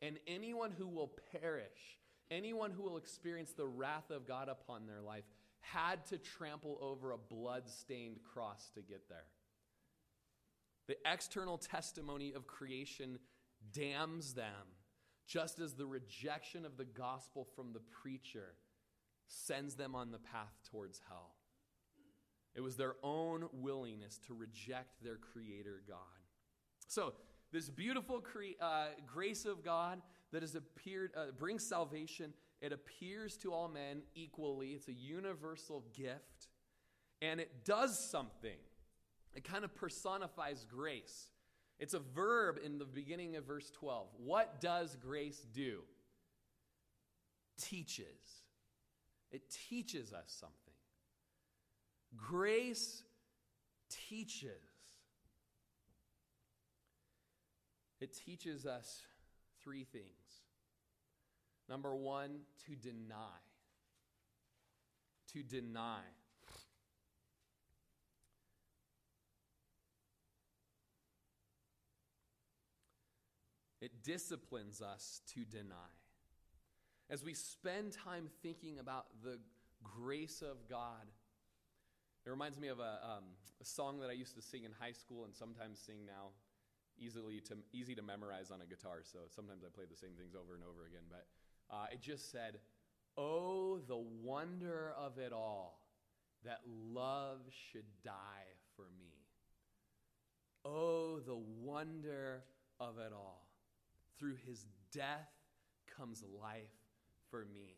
[0.00, 1.98] And anyone who will perish,
[2.30, 5.24] anyone who will experience the wrath of God upon their life,
[5.60, 9.26] had to trample over a blood stained cross to get there.
[10.88, 13.20] The external testimony of creation
[13.72, 14.66] damns them
[15.26, 18.54] just as the rejection of the gospel from the preacher
[19.28, 21.34] sends them on the path towards hell.
[22.54, 25.98] It was their own willingness to reject their creator God.
[26.86, 27.14] So,
[27.52, 30.00] this beautiful cre- uh, grace of God
[30.32, 32.32] that has appeared uh, brings salvation.
[32.60, 34.70] It appears to all men equally.
[34.70, 36.48] It's a universal gift,
[37.20, 38.58] and it does something.
[39.34, 41.28] It kind of personifies grace.
[41.82, 44.06] It's a verb in the beginning of verse 12.
[44.24, 45.80] What does grace do?
[47.60, 48.06] Teaches.
[49.32, 50.74] It teaches us something.
[52.16, 53.02] Grace
[54.08, 54.52] teaches.
[58.00, 59.02] It teaches us
[59.64, 60.04] three things.
[61.68, 63.40] Number one, to deny.
[65.32, 66.02] To deny.
[73.82, 75.74] It disciplines us to deny.
[77.10, 79.40] As we spend time thinking about the
[79.82, 81.10] grace of God,
[82.24, 83.24] it reminds me of a, um,
[83.60, 86.30] a song that I used to sing in high school and sometimes sing now,
[86.96, 89.00] easily to, easy to memorize on a guitar.
[89.02, 91.02] So sometimes I play the same things over and over again.
[91.10, 91.26] But
[91.68, 92.58] uh, it just said,
[93.18, 95.80] Oh, the wonder of it all
[96.44, 96.60] that
[96.92, 97.40] love
[97.72, 98.12] should die
[98.76, 99.10] for me.
[100.64, 102.44] Oh, the wonder
[102.78, 103.51] of it all
[104.22, 105.32] through his death
[105.98, 106.70] comes life
[107.28, 107.74] for me.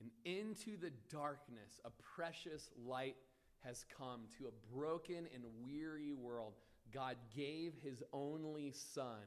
[0.00, 3.14] And into the darkness, a precious light
[3.60, 6.54] has come to a broken and weary world.
[6.92, 9.22] God gave his only son.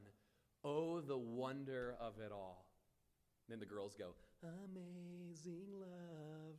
[0.66, 2.66] Oh, the wonder of it all.
[3.48, 4.08] And then the girls go,
[4.44, 6.58] Amazing love,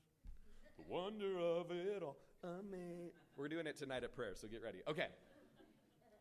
[0.79, 2.17] the wonder of it all.
[2.43, 3.11] Amazing.
[3.37, 4.79] We're doing it tonight at prayer, so get ready.
[4.89, 5.09] Okay.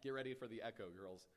[0.04, 1.30] Get ready for the echo, girls.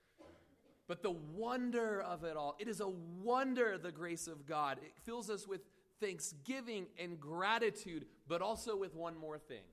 [0.88, 4.78] But the wonder of it all, it is a wonder, the grace of God.
[4.82, 5.60] It fills us with
[6.00, 9.64] thanksgiving and gratitude, but also with one more thing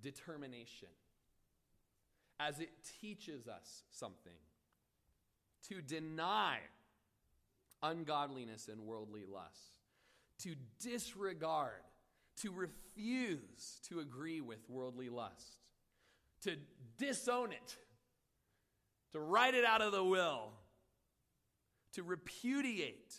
[0.00, 0.88] determination.
[2.38, 4.32] As it teaches us something
[5.68, 6.58] to deny
[7.82, 9.72] ungodliness and worldly lust,
[10.40, 11.80] to disregard,
[12.42, 15.58] to refuse to agree with worldly lust,
[16.42, 16.56] to
[16.98, 17.76] disown it
[19.14, 20.50] to write it out of the will,
[21.92, 23.14] to repudiate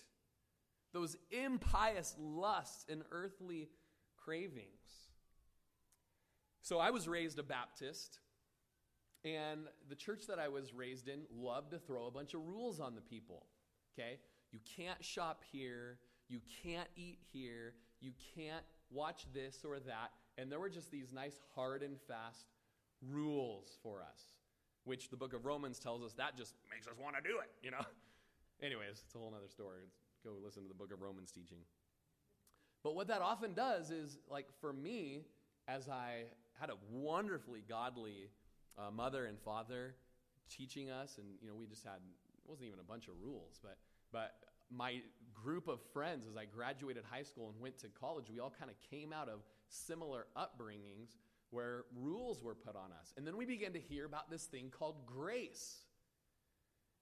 [0.93, 3.69] those impious lusts and earthly
[4.17, 4.67] cravings.
[6.61, 8.19] So I was raised a Baptist,
[9.23, 12.81] and the church that I was raised in loved to throw a bunch of rules
[12.81, 13.45] on the people.
[13.97, 14.19] Okay?
[14.51, 20.11] You can't shop here, you can't eat here, you can't watch this or that.
[20.37, 22.47] And there were just these nice, hard and fast
[23.01, 24.21] rules for us,
[24.85, 27.49] which the book of Romans tells us that just makes us want to do it,
[27.61, 27.85] you know?
[28.63, 29.89] Anyways, it's a whole other story.
[30.23, 31.57] Go listen to the book of Romans teaching.
[32.83, 35.25] But what that often does is, like for me,
[35.67, 36.25] as I
[36.59, 38.29] had a wonderfully godly
[38.77, 39.95] uh, mother and father
[40.49, 43.59] teaching us, and you know, we just had it wasn't even a bunch of rules,
[43.61, 43.77] but
[44.11, 44.35] but
[44.71, 45.01] my
[45.33, 48.71] group of friends as I graduated high school and went to college, we all kind
[48.71, 51.17] of came out of similar upbringings
[51.55, 53.13] where rules were put on us.
[53.15, 55.77] And then we began to hear about this thing called grace.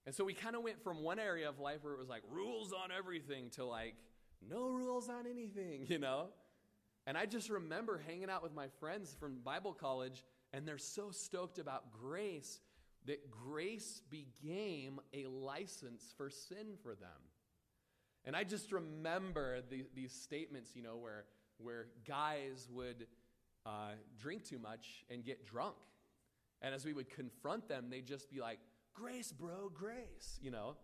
[0.06, 2.22] And so we kind of went from one area of life where it was like
[2.30, 3.96] rules on everything to like
[4.48, 6.28] no rules on anything, you know?
[7.08, 11.10] And I just remember hanging out with my friends from Bible college, and they're so
[11.10, 12.60] stoked about grace
[13.06, 17.10] that grace became a license for sin for them.
[18.24, 21.26] And I just remember the, these statements, you know, where,
[21.58, 23.08] where guys would
[23.65, 25.76] uh, drink too much and get drunk.
[26.62, 28.60] And as we would confront them, they'd just be like,
[28.93, 30.76] Grace, bro, grace, you know?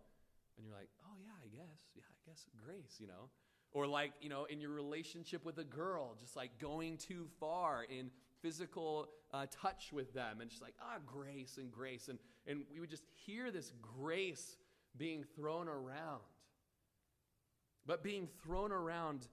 [0.56, 1.78] And you're like, oh, yeah, I guess.
[1.94, 3.30] Yeah, I guess grace, you know?
[3.72, 7.84] Or like, you know, in your relationship with a girl, just like going too far
[7.84, 8.10] in
[8.42, 12.08] physical uh, touch with them and just like, ah, grace and grace.
[12.08, 14.56] And, and we would just hear this grace
[14.96, 16.20] being thrown around,
[17.86, 19.28] but being thrown around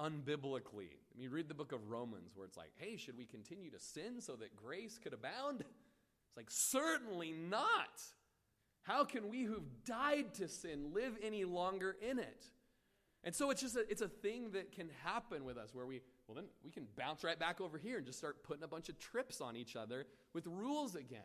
[0.00, 0.90] unbiblically.
[1.16, 3.78] I mean, read the book of Romans where it's like, hey, should we continue to
[3.78, 5.60] sin so that grace could abound?
[5.60, 8.02] It's like, certainly not.
[8.82, 12.44] How can we who've died to sin live any longer in it?
[13.24, 16.02] And so it's just a, it's a thing that can happen with us where we,
[16.28, 18.88] well, then we can bounce right back over here and just start putting a bunch
[18.88, 21.20] of trips on each other with rules again.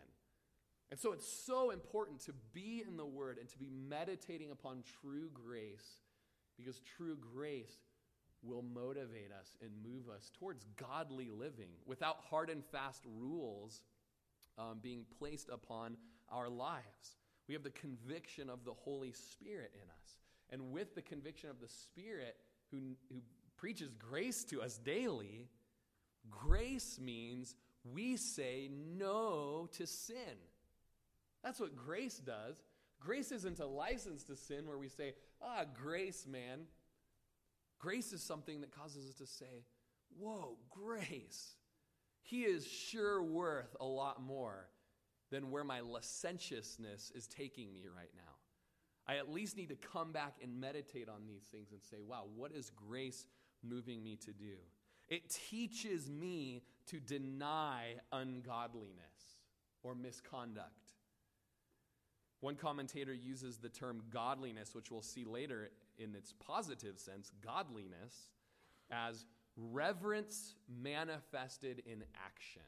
[0.90, 4.84] And so it's so important to be in the Word and to be meditating upon
[5.02, 6.02] true grace
[6.58, 7.78] because true grace
[8.44, 13.82] will motivate us and move us towards godly living without hard and fast rules
[14.58, 15.98] um, being placed upon
[16.30, 17.18] our lives.
[17.48, 20.16] We have the conviction of the Holy Spirit in us.
[20.50, 22.36] And with the conviction of the Spirit
[22.72, 23.22] who, who
[23.58, 25.48] preaches grace to us daily,
[26.30, 30.38] grace means we say no to sin.
[31.44, 32.58] That's what grace does.
[33.00, 36.62] Grace isn't a license to sin where we say, ah, grace, man.
[37.82, 39.66] Grace is something that causes us to say,
[40.20, 41.56] whoa, grace.
[42.22, 44.70] He is sure worth a lot more
[45.32, 48.34] than where my licentiousness is taking me right now.
[49.08, 52.26] I at least need to come back and meditate on these things and say, wow,
[52.36, 53.26] what is grace
[53.64, 54.58] moving me to do?
[55.10, 59.40] It teaches me to deny ungodliness
[59.82, 60.94] or misconduct.
[62.42, 68.30] One commentator uses the term godliness, which we'll see later in its positive sense, godliness,
[68.90, 69.26] as
[69.56, 72.64] reverence manifested in action.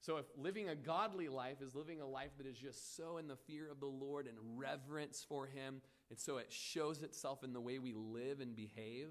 [0.00, 3.26] So, if living a godly life is living a life that is just so in
[3.26, 7.52] the fear of the Lord and reverence for Him, and so it shows itself in
[7.52, 9.08] the way we live and behave,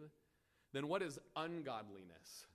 [0.74, 2.46] then what is ungodliness?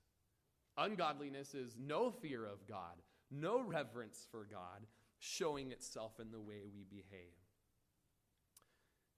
[0.78, 4.86] Ungodliness is no fear of God, no reverence for God,
[5.18, 7.39] showing itself in the way we behave.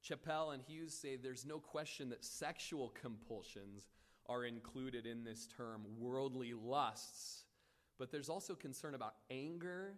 [0.06, 3.88] Chapell and Hughes say there's no question that sexual compulsions
[4.26, 7.44] are included in this term, worldly lusts
[8.02, 9.94] but there's also concern about anger,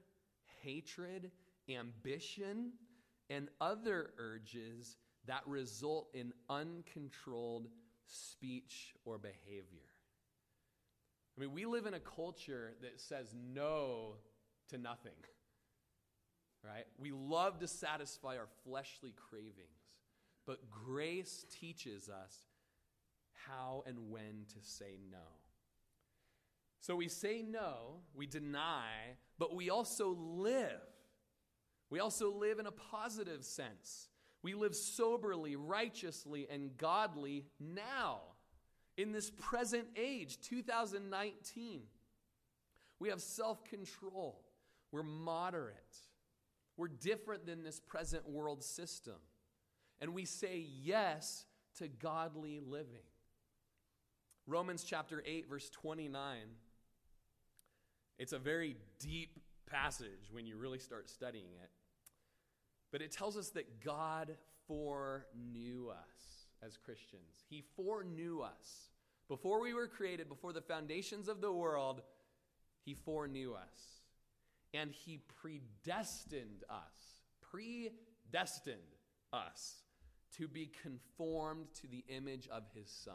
[0.63, 1.31] hatred,
[1.71, 2.73] ambition,
[3.31, 7.69] and other urges that result in uncontrolled
[8.07, 9.89] speech or behavior.
[11.35, 14.17] I mean, we live in a culture that says no
[14.69, 15.13] to nothing,
[16.63, 16.85] right?
[16.99, 19.84] We love to satisfy our fleshly cravings,
[20.47, 22.45] but grace teaches us
[23.49, 25.19] how and when to say no.
[26.81, 30.83] So we say no, we deny, but we also live.
[31.89, 34.09] We also live in a positive sense.
[34.43, 38.21] We live soberly, righteously, and godly now,
[38.99, 41.83] in this present age, 2019.
[42.99, 44.43] We have self control.
[44.93, 45.97] We're moderate.
[46.77, 49.15] We're different than this present world system.
[50.05, 51.47] And we say yes
[51.79, 53.09] to godly living.
[54.47, 56.37] Romans chapter 8, verse 29
[58.19, 61.71] it's a very deep passage when you really start studying it.
[62.93, 64.37] But it tells us that God
[64.69, 67.43] foreknew us as Christians.
[67.49, 68.91] He foreknew us.
[69.27, 72.03] Before we were created, before the foundations of the world,
[72.85, 74.03] He foreknew us.
[74.75, 78.77] And He predestined us, predestined
[79.33, 79.84] us
[80.39, 83.15] to be conformed to the image of His Son.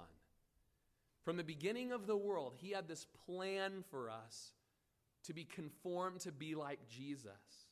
[1.24, 4.54] From the beginning of the world, He had this plan for us
[5.26, 7.68] to be conformed to be like Jesus,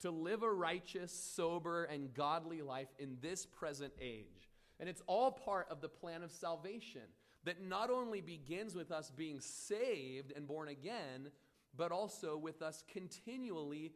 [0.00, 4.50] to live a righteous, sober, and godly life in this present age.
[4.80, 7.02] And it's all part of the plan of salvation
[7.44, 11.30] that not only begins with us being saved and born again,
[11.76, 13.92] but also with us continually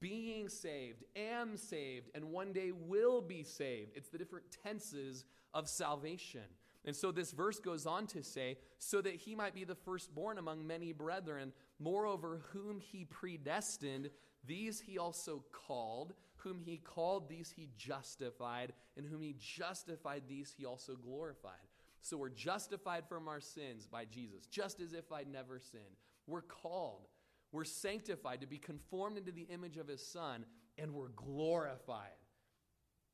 [0.00, 3.92] being saved, am saved, and one day will be saved.
[3.94, 5.24] It's the different tenses
[5.54, 6.42] of salvation.
[6.84, 10.38] And so this verse goes on to say, so that he might be the firstborn
[10.38, 11.52] among many brethren.
[11.78, 14.10] Moreover, whom he predestined,
[14.44, 16.14] these he also called.
[16.38, 18.72] Whom he called, these he justified.
[18.96, 21.52] And whom he justified, these he also glorified.
[22.00, 25.84] So we're justified from our sins by Jesus, just as if I'd never sinned.
[26.26, 27.06] We're called,
[27.52, 30.46] we're sanctified to be conformed into the image of his Son,
[30.78, 32.08] and we're glorified.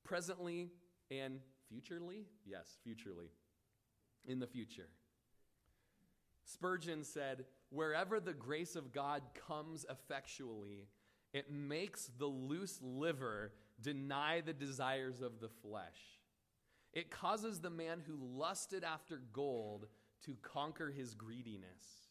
[0.05, 0.71] Presently
[1.11, 2.25] and futurely?
[2.47, 3.31] Yes, futurely.
[4.25, 4.89] In the future.
[6.45, 10.87] Spurgeon said, Wherever the grace of God comes effectually,
[11.35, 16.19] it makes the loose liver deny the desires of the flesh.
[16.95, 19.87] It causes the man who lusted after gold
[20.25, 22.08] to conquer his greediness.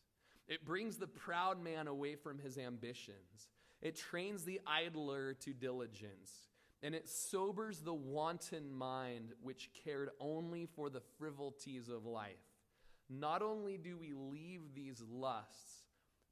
[0.47, 3.49] It brings the proud man away from his ambitions.
[3.81, 6.31] It trains the idler to diligence.
[6.83, 12.35] And it sobers the wanton mind which cared only for the frivolities of life.
[13.09, 15.85] Not only do we leave these lusts,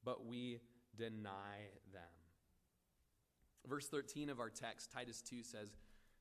[0.03, 0.59] but we
[0.95, 2.03] deny them.
[3.68, 5.70] Verse 13 of our text, Titus 2 says,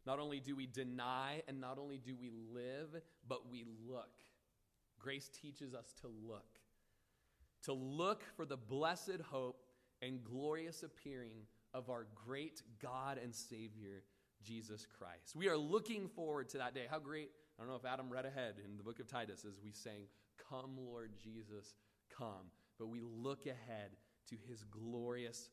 [0.06, 4.10] not only do we deny and not only do we live, but we look.
[4.98, 6.58] Grace teaches us to look.
[7.64, 9.64] To look for the blessed hope
[10.02, 14.02] and glorious appearing of our great God and Savior,
[14.42, 15.34] Jesus Christ.
[15.34, 16.84] We are looking forward to that day.
[16.90, 17.30] How great!
[17.56, 20.02] I don't know if Adam read ahead in the book of Titus as we sang,
[20.50, 21.74] Come, Lord Jesus,
[22.16, 22.50] come.
[22.78, 23.92] But we look ahead
[24.28, 25.50] to his glorious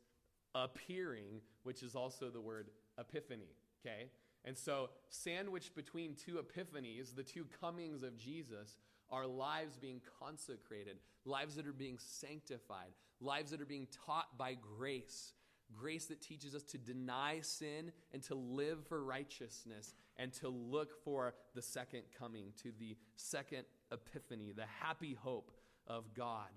[0.55, 4.09] appearing, which is also the word epiphany, okay?
[4.43, 8.77] And so, sandwiched between two epiphanies, the two comings of Jesus,
[9.11, 14.55] are lives being consecrated, lives that are being sanctified, lives that are being taught by
[14.77, 15.33] grace.
[15.73, 21.01] Grace that teaches us to deny sin and to live for righteousness and to look
[21.05, 25.51] for the second coming, to the second epiphany, the happy hope
[25.87, 26.49] of God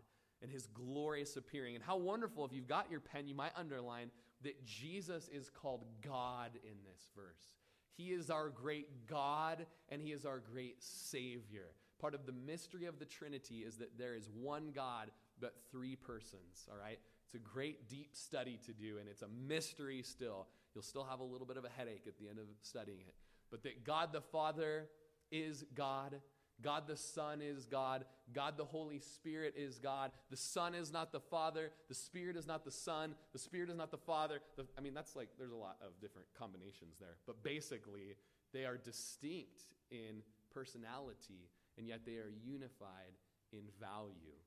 [0.42, 1.76] and his glorious appearing.
[1.76, 4.10] And how wonderful, if you've got your pen, you might underline
[4.42, 7.54] that Jesus is called God in this verse.
[7.96, 11.68] He is our great God and He is our great Savior.
[12.00, 15.96] Part of the mystery of the Trinity is that there is one God, but three
[15.96, 16.98] persons, all right?
[17.26, 20.46] It's a great deep study to do, and it's a mystery still.
[20.74, 23.14] You'll still have a little bit of a headache at the end of studying it.
[23.50, 24.88] But that God the Father
[25.30, 26.20] is God,
[26.62, 28.04] God the Son is God.
[28.32, 30.12] God the Holy Spirit is God.
[30.30, 31.70] The Son is not the Father.
[31.88, 33.14] The Spirit is not the Son.
[33.32, 34.40] The Spirit is not the Father.
[34.56, 37.16] The, I mean, that's like, there's a lot of different combinations there.
[37.26, 38.16] But basically,
[38.52, 40.22] they are distinct in
[40.52, 43.18] personality, and yet they are unified
[43.52, 44.38] in value.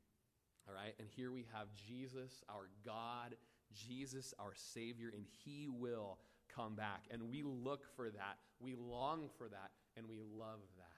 [0.67, 0.93] All right?
[0.99, 3.35] And here we have Jesus, our God,
[3.73, 6.19] Jesus, our Savior, and He will
[6.53, 7.05] come back.
[7.11, 8.37] And we look for that.
[8.59, 10.97] We long for that, and we love that.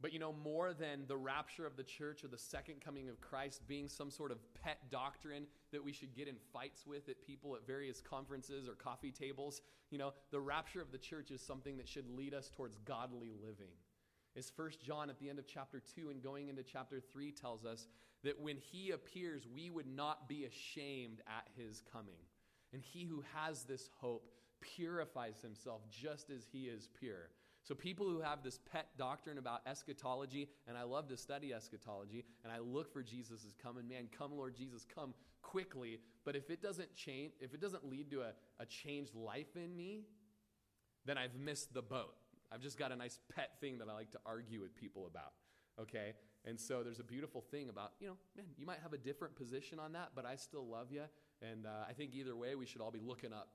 [0.00, 3.20] But you know, more than the rapture of the church or the second coming of
[3.20, 7.22] Christ being some sort of pet doctrine that we should get in fights with at
[7.22, 11.40] people at various conferences or coffee tables, you know, the rapture of the church is
[11.40, 13.70] something that should lead us towards godly living.
[14.36, 17.64] As First John at the end of chapter 2 and going into chapter 3 tells
[17.64, 17.86] us
[18.24, 22.20] that when he appears, we would not be ashamed at his coming.
[22.72, 24.30] And he who has this hope
[24.60, 27.30] purifies himself just as he is pure.
[27.64, 32.24] So, people who have this pet doctrine about eschatology, and I love to study eschatology,
[32.42, 36.00] and I look for Jesus' coming, man, come, Lord Jesus, come quickly.
[36.24, 39.76] But if it doesn't change, if it doesn't lead to a, a changed life in
[39.76, 40.02] me,
[41.04, 42.14] then I've missed the boat.
[42.52, 45.32] I've just got a nice pet thing that I like to argue with people about.
[45.80, 46.12] Okay?
[46.44, 49.36] And so there's a beautiful thing about, you know, man, you might have a different
[49.36, 51.04] position on that, but I still love you.
[51.40, 53.48] And uh, I think either way, we should all be looking up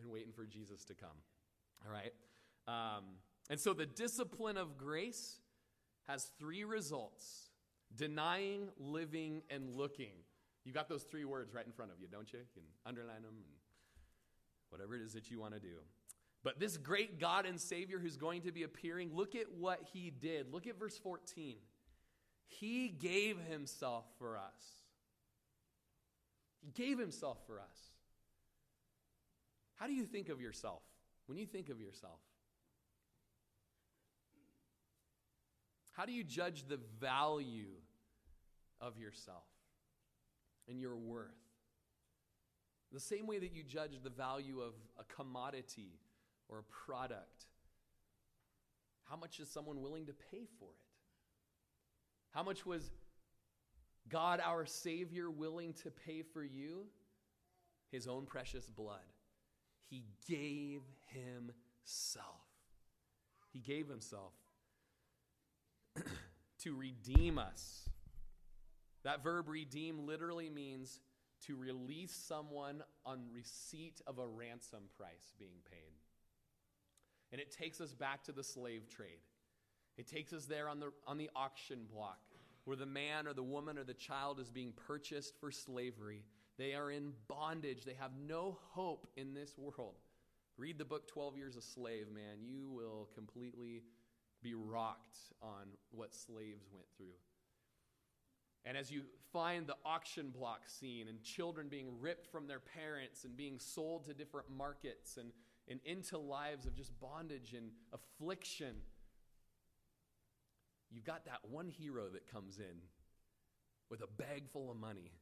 [0.00, 1.16] and waiting for Jesus to come.
[1.84, 2.12] All right?
[2.68, 3.04] Um,
[3.50, 5.40] and so the discipline of grace
[6.06, 7.50] has three results
[7.96, 10.12] denying, living, and looking.
[10.64, 12.40] You got those three words right in front of you, don't you?
[12.40, 13.44] You can underline them and
[14.70, 15.76] whatever it is that you want to do.
[16.44, 20.10] But this great God and Savior who's going to be appearing, look at what he
[20.10, 20.52] did.
[20.52, 21.56] Look at verse 14.
[22.46, 24.82] He gave himself for us.
[26.60, 27.78] He gave himself for us.
[29.76, 30.82] How do you think of yourself
[31.26, 32.20] when you think of yourself?
[35.92, 37.70] How do you judge the value
[38.80, 39.44] of yourself
[40.68, 41.30] and your worth?
[42.92, 45.98] The same way that you judge the value of a commodity
[46.48, 47.46] or a product.
[49.04, 50.84] How much is someone willing to pay for it?
[52.30, 52.90] How much was
[54.08, 56.86] God, our Savior, willing to pay for you?
[57.90, 58.98] His own precious blood.
[59.88, 62.42] He gave Himself.
[63.52, 64.32] He gave Himself
[66.62, 67.88] to redeem us.
[69.04, 71.00] That verb redeem literally means
[71.46, 76.03] to release someone on receipt of a ransom price being paid.
[77.34, 79.18] And it takes us back to the slave trade.
[79.96, 82.20] It takes us there on the, on the auction block
[82.64, 86.22] where the man or the woman or the child is being purchased for slavery.
[86.58, 87.82] They are in bondage.
[87.82, 89.96] They have no hope in this world.
[90.56, 92.44] Read the book 12 Years a Slave, man.
[92.44, 93.82] You will completely
[94.40, 97.16] be rocked on what slaves went through.
[98.64, 103.24] And as you find the auction block scene and children being ripped from their parents
[103.24, 105.32] and being sold to different markets and,
[105.68, 108.76] and into lives of just bondage and affliction,
[110.90, 112.82] you've got that one hero that comes in
[113.90, 115.12] with a bag full of money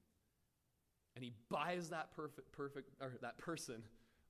[1.15, 3.83] and he buys that perfect, perfect or that person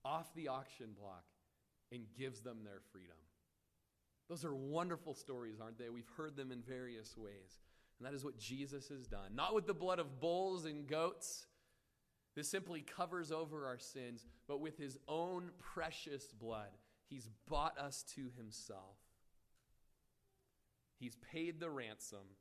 [0.05, 1.25] off the auction block
[1.93, 3.17] and gives them their freedom.
[4.29, 5.91] Those are wonderful stories, aren't they?
[5.91, 7.61] We've heard them in various ways.
[7.99, 9.35] And that is what Jesus has done.
[9.35, 11.47] Not with the blood of bulls and goats.
[12.35, 16.71] This simply covers over our sins, but with his own precious blood,
[17.09, 18.97] he's bought us to himself.
[20.99, 22.37] He's paid the ransom.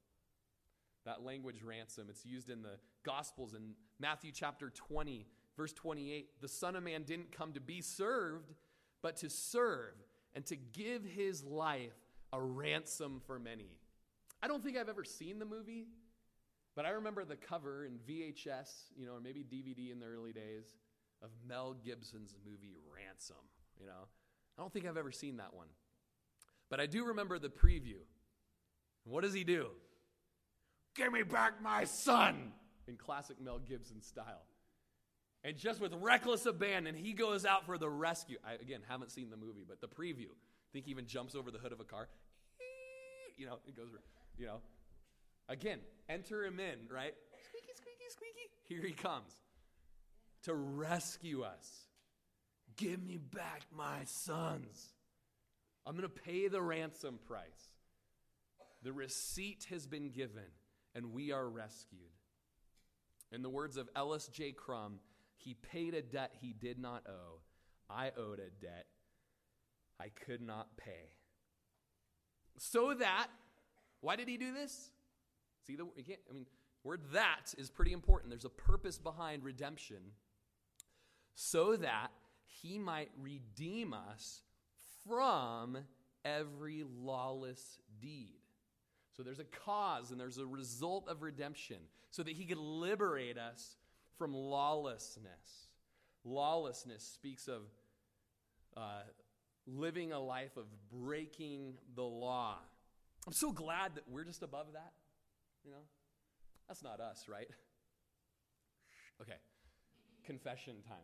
[1.05, 5.25] That language, ransom, it's used in the Gospels in Matthew chapter 20,
[5.57, 6.41] verse 28.
[6.41, 8.53] The Son of Man didn't come to be served,
[9.01, 9.95] but to serve
[10.35, 11.97] and to give his life
[12.31, 13.71] a ransom for many.
[14.43, 15.87] I don't think I've ever seen the movie,
[16.75, 20.31] but I remember the cover in VHS, you know, or maybe DVD in the early
[20.31, 20.75] days
[21.21, 23.35] of Mel Gibson's movie Ransom,
[23.79, 24.07] you know.
[24.57, 25.67] I don't think I've ever seen that one.
[26.69, 27.99] But I do remember the preview.
[29.03, 29.69] What does he do?
[30.95, 32.53] Give me back my son!
[32.87, 34.43] In classic Mel Gibson style.
[35.43, 38.37] And just with reckless abandon, he goes out for the rescue.
[38.45, 40.29] I, again, haven't seen the movie, but the preview.
[40.29, 42.09] I think he even jumps over the hood of a car.
[43.37, 43.87] You know, it goes,
[44.37, 44.61] you know.
[45.51, 47.13] Again, enter him in, right?
[47.49, 48.49] Squeaky, squeaky, squeaky.
[48.69, 49.33] Here he comes
[50.43, 51.69] to rescue us.
[52.77, 54.93] Give me back my sons.
[55.85, 57.73] I'm going to pay the ransom price.
[58.81, 60.47] The receipt has been given,
[60.95, 61.99] and we are rescued.
[63.33, 64.53] In the words of Ellis J.
[64.53, 64.99] Crum,
[65.35, 67.41] he paid a debt he did not owe.
[67.89, 68.85] I owed a debt
[69.99, 71.09] I could not pay.
[72.57, 73.27] So that,
[73.99, 74.91] why did he do this?
[75.65, 76.45] See, the, you can't, I mean,
[76.83, 78.31] word that is pretty important.
[78.31, 79.97] There's a purpose behind redemption.
[81.35, 82.09] So that
[82.45, 84.41] he might redeem us
[85.07, 85.77] from
[86.23, 88.35] every lawless deed.
[89.15, 91.77] So there's a cause and there's a result of redemption
[92.11, 93.75] so that he could liberate us
[94.17, 95.67] from lawlessness.
[96.23, 97.61] Lawlessness speaks of
[98.77, 99.01] uh,
[99.65, 102.57] living a life of breaking the law.
[103.27, 104.93] I'm so glad that we're just above that.
[105.63, 105.83] You know,
[106.67, 107.47] that's not us, right?
[109.21, 109.37] Okay,
[110.25, 110.97] confession time.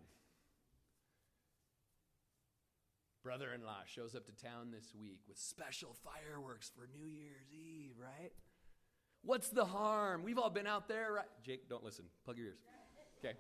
[3.24, 7.52] Brother in law shows up to town this week with special fireworks for New Year's
[7.52, 8.32] Eve, right?
[9.22, 10.24] What's the harm?
[10.24, 11.26] We've all been out there, right?
[11.46, 12.06] Jake, don't listen.
[12.24, 12.60] Plug your ears.
[13.20, 13.34] Okay.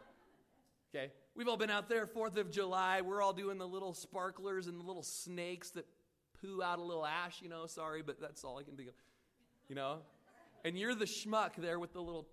[0.93, 1.11] Okay.
[1.36, 3.01] We've all been out there, 4th of July.
[3.01, 5.86] We're all doing the little sparklers and the little snakes that
[6.41, 7.65] poo out a little ash, you know.
[7.65, 8.95] Sorry, but that's all I can think of.
[9.70, 9.99] You know?
[10.66, 12.28] And you're the schmuck there with the little.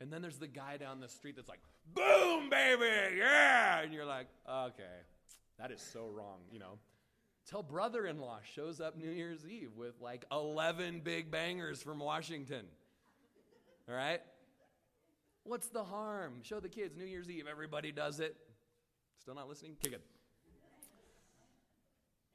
[0.00, 1.60] And then there's the guy down the street that's like,
[1.94, 3.80] boom, baby, yeah.
[3.80, 4.82] And you're like, okay,
[5.58, 6.78] that is so wrong, you know.
[7.48, 11.98] Tell brother in law shows up New Year's Eve with like 11 big bangers from
[11.98, 12.64] Washington.
[13.88, 14.20] All right?
[15.42, 16.40] What's the harm?
[16.42, 17.44] Show the kids New Year's Eve.
[17.50, 18.34] Everybody does it.
[19.20, 19.76] Still not listening?
[19.82, 20.02] Kick it.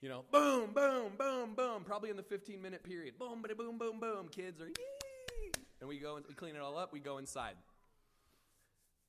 [0.01, 1.83] You know, boom, boom, boom, boom.
[1.83, 3.19] Probably in the 15 minute period.
[3.19, 4.27] Boom, boom, boom, boom, boom.
[4.29, 5.51] Kids are, yee.
[5.81, 6.93] And we go and we clean it all up.
[6.93, 7.55] We go inside.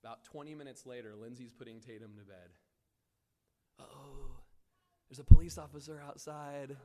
[0.03, 2.49] About 20 minutes later, Lindsay's putting Tatum to bed.
[3.79, 3.85] Oh,
[5.09, 6.77] There's a police officer outside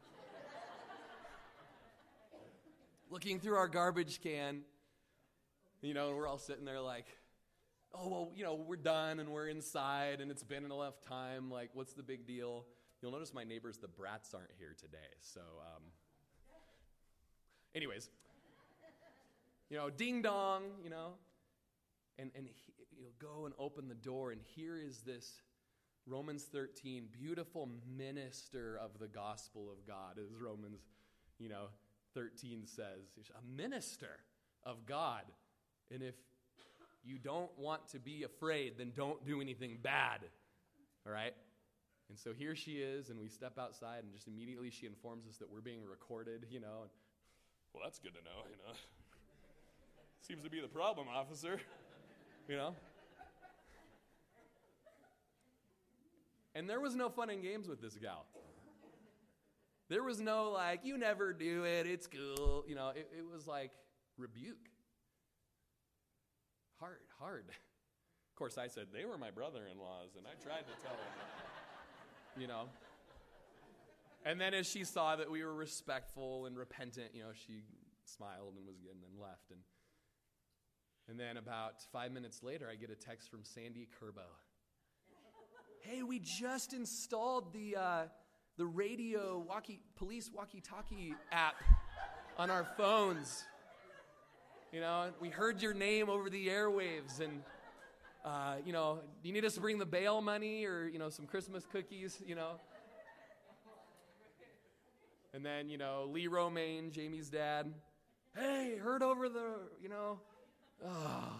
[3.10, 4.62] looking through our garbage can.
[5.82, 7.06] You know, and we're all sitting there like,
[7.93, 11.49] oh, well, you know, we're done and we're inside and it's been enough time.
[11.49, 12.66] Like, what's the big deal?
[13.06, 14.97] You'll notice my neighbors, the brats, aren't here today.
[15.22, 15.84] So, um,
[17.76, 18.10] anyways,
[19.70, 21.10] you know, ding dong, you know,
[22.18, 25.43] and, and he, you know, go and open the door, and here is this
[26.08, 30.80] Romans 13, beautiful minister of the gospel of God, as Romans,
[31.38, 31.68] you know,
[32.16, 33.12] 13 says.
[33.38, 34.18] A minister
[34.64, 35.26] of God.
[35.91, 36.16] And if
[37.03, 40.22] you don't want to be afraid, then don't do anything bad.
[41.06, 41.36] All right?
[42.10, 45.38] And so here she is, and we step outside, and just immediately she informs us
[45.38, 46.86] that we're being recorded, you know.
[47.74, 48.74] well, that's good to know, you know.
[50.22, 51.60] Seems to be the problem, officer.
[52.47, 52.76] You know?
[56.53, 58.28] And there was no fun and games with this gal.
[59.89, 62.64] There was no like, you never do it, it's cool.
[62.68, 63.72] You know, it, it was like
[64.18, 64.70] rebuke.
[66.80, 67.45] Hard, hard.
[67.49, 70.93] Of course, I said, they were my brother in laws, and I tried to tell
[70.93, 71.55] them,
[72.38, 72.64] you know.
[74.26, 77.62] And then as she saw that we were respectful and repentant, you know, she
[78.06, 79.52] smiled and was good and then left.
[79.52, 79.60] And,
[81.08, 84.26] and then about five minutes later, I get a text from Sandy Kerbo.
[85.82, 88.04] hey, we just installed the, uh,
[88.58, 91.56] the radio walkie, police walkie talkie app
[92.40, 93.44] on our phones.
[94.74, 97.44] You know, we heard your name over the airwaves, and,
[98.26, 101.09] uh, you know, do you need us to bring the bail money or, you know,
[101.09, 102.53] some Christmas cookies, you know?
[105.34, 107.71] And then, you know, Lee Romaine, Jamie's dad,
[108.36, 110.19] hey, heard over the, you know,
[110.84, 111.34] oh,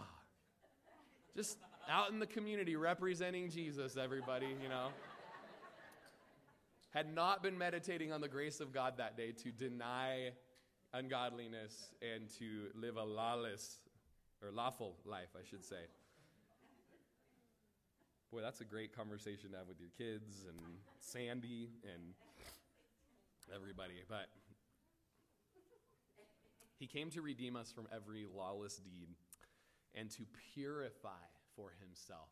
[1.36, 1.58] just
[1.90, 4.90] out in the community representing Jesus, everybody, you know.
[6.92, 10.32] Had not been meditating on the grace of God that day to deny
[10.94, 13.80] ungodliness and to live a lawless
[14.42, 15.88] or lawful life, I should say.
[18.36, 20.60] Boy, that's a great conversation to have with your kids and
[21.00, 22.14] Sandy and
[23.56, 23.94] everybody.
[24.10, 24.28] But
[26.78, 29.08] he came to redeem us from every lawless deed
[29.94, 30.24] and to
[30.54, 31.24] purify
[31.56, 32.28] for himself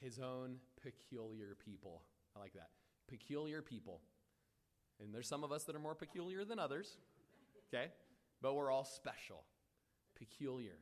[0.00, 2.02] his own peculiar people.
[2.36, 2.68] I like that.
[3.08, 4.02] Peculiar people.
[5.02, 6.98] And there's some of us that are more peculiar than others,
[7.74, 7.86] okay?
[8.42, 9.42] But we're all special,
[10.16, 10.78] peculiar.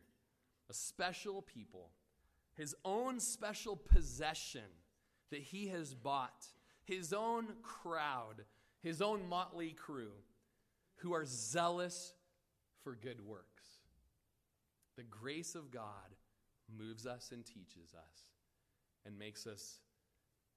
[0.69, 1.93] A special people.
[2.57, 4.63] His own special possession
[5.31, 6.47] that he has bought.
[6.85, 8.45] His own crowd,
[8.83, 10.13] his own motley crew
[10.97, 12.15] who are zealous
[12.83, 13.65] for good works.
[14.97, 16.15] The grace of God
[16.79, 18.29] moves us and teaches us
[19.05, 19.81] and makes us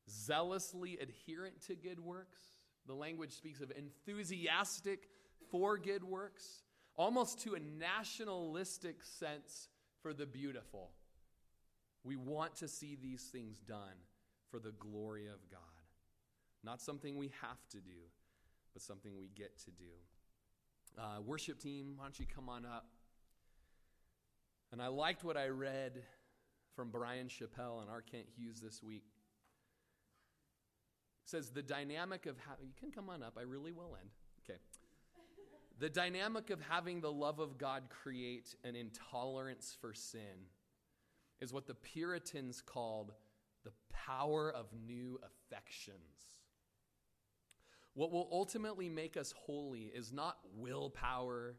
[0.10, 2.40] zealously adherent to good works.
[2.86, 5.10] The language speaks of enthusiastic
[5.52, 6.64] for good works,
[6.96, 9.70] almost to a nationalistic sense
[10.02, 10.92] for the beautiful.
[12.08, 14.00] We want to see these things done
[14.50, 15.60] for the glory of God.
[16.64, 18.00] Not something we have to do,
[18.72, 19.92] but something we get to do.
[20.98, 22.86] Uh, worship team, why don't you come on up?
[24.72, 26.02] And I liked what I read
[26.78, 28.02] from Bryan Chapell and R.
[28.02, 29.04] Kent Hughes this week.
[31.26, 34.10] It says the dynamic of how you can come on up, I really will end.
[34.46, 34.60] Okay.
[35.80, 40.48] The dynamic of having the love of God create an intolerance for sin
[41.40, 43.14] is what the Puritans called
[43.64, 45.98] the power of new affections.
[47.94, 51.56] What will ultimately make us holy is not willpower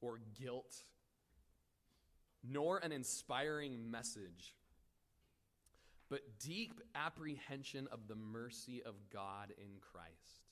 [0.00, 0.76] or guilt,
[2.48, 4.56] nor an inspiring message,
[6.08, 10.42] but deep apprehension of the mercy of God in Christ.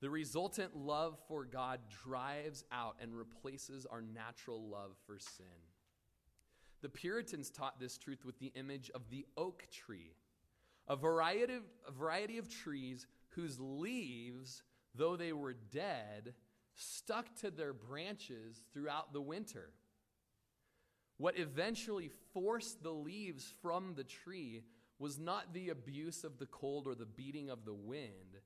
[0.00, 5.46] The resultant love for God drives out and replaces our natural love for sin.
[6.82, 10.14] The Puritans taught this truth with the image of the oak tree,
[10.88, 14.62] a variety of, a variety of trees whose leaves,
[14.94, 16.34] though they were dead,
[16.74, 19.70] stuck to their branches throughout the winter.
[21.18, 24.62] What eventually forced the leaves from the tree
[24.98, 28.40] was not the abuse of the cold or the beating of the wind,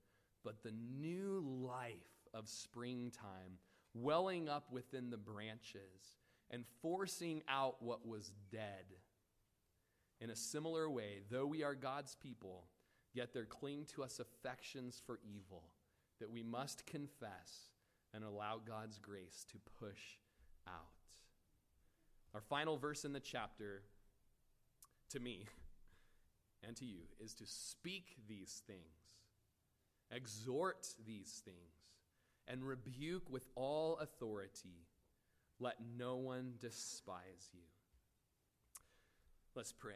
[0.45, 1.95] but the new life
[2.35, 3.59] of springtime
[3.95, 6.19] welling up within the branches
[6.51, 8.85] and forcing out what was dead.
[10.21, 12.65] In a similar way, though we are God's people,
[13.17, 15.63] Yet there cling to us affections for evil
[16.21, 17.71] that we must confess
[18.13, 20.19] and allow God's grace to push
[20.69, 20.93] out.
[22.35, 23.85] Our final verse in the chapter,
[25.09, 25.47] to me
[26.63, 28.83] and to you, is to speak these things
[30.15, 31.57] exhort these things,
[32.47, 34.87] and rebuke with all authority.
[35.59, 37.61] Let no one despise you.
[39.55, 39.95] Let's pray.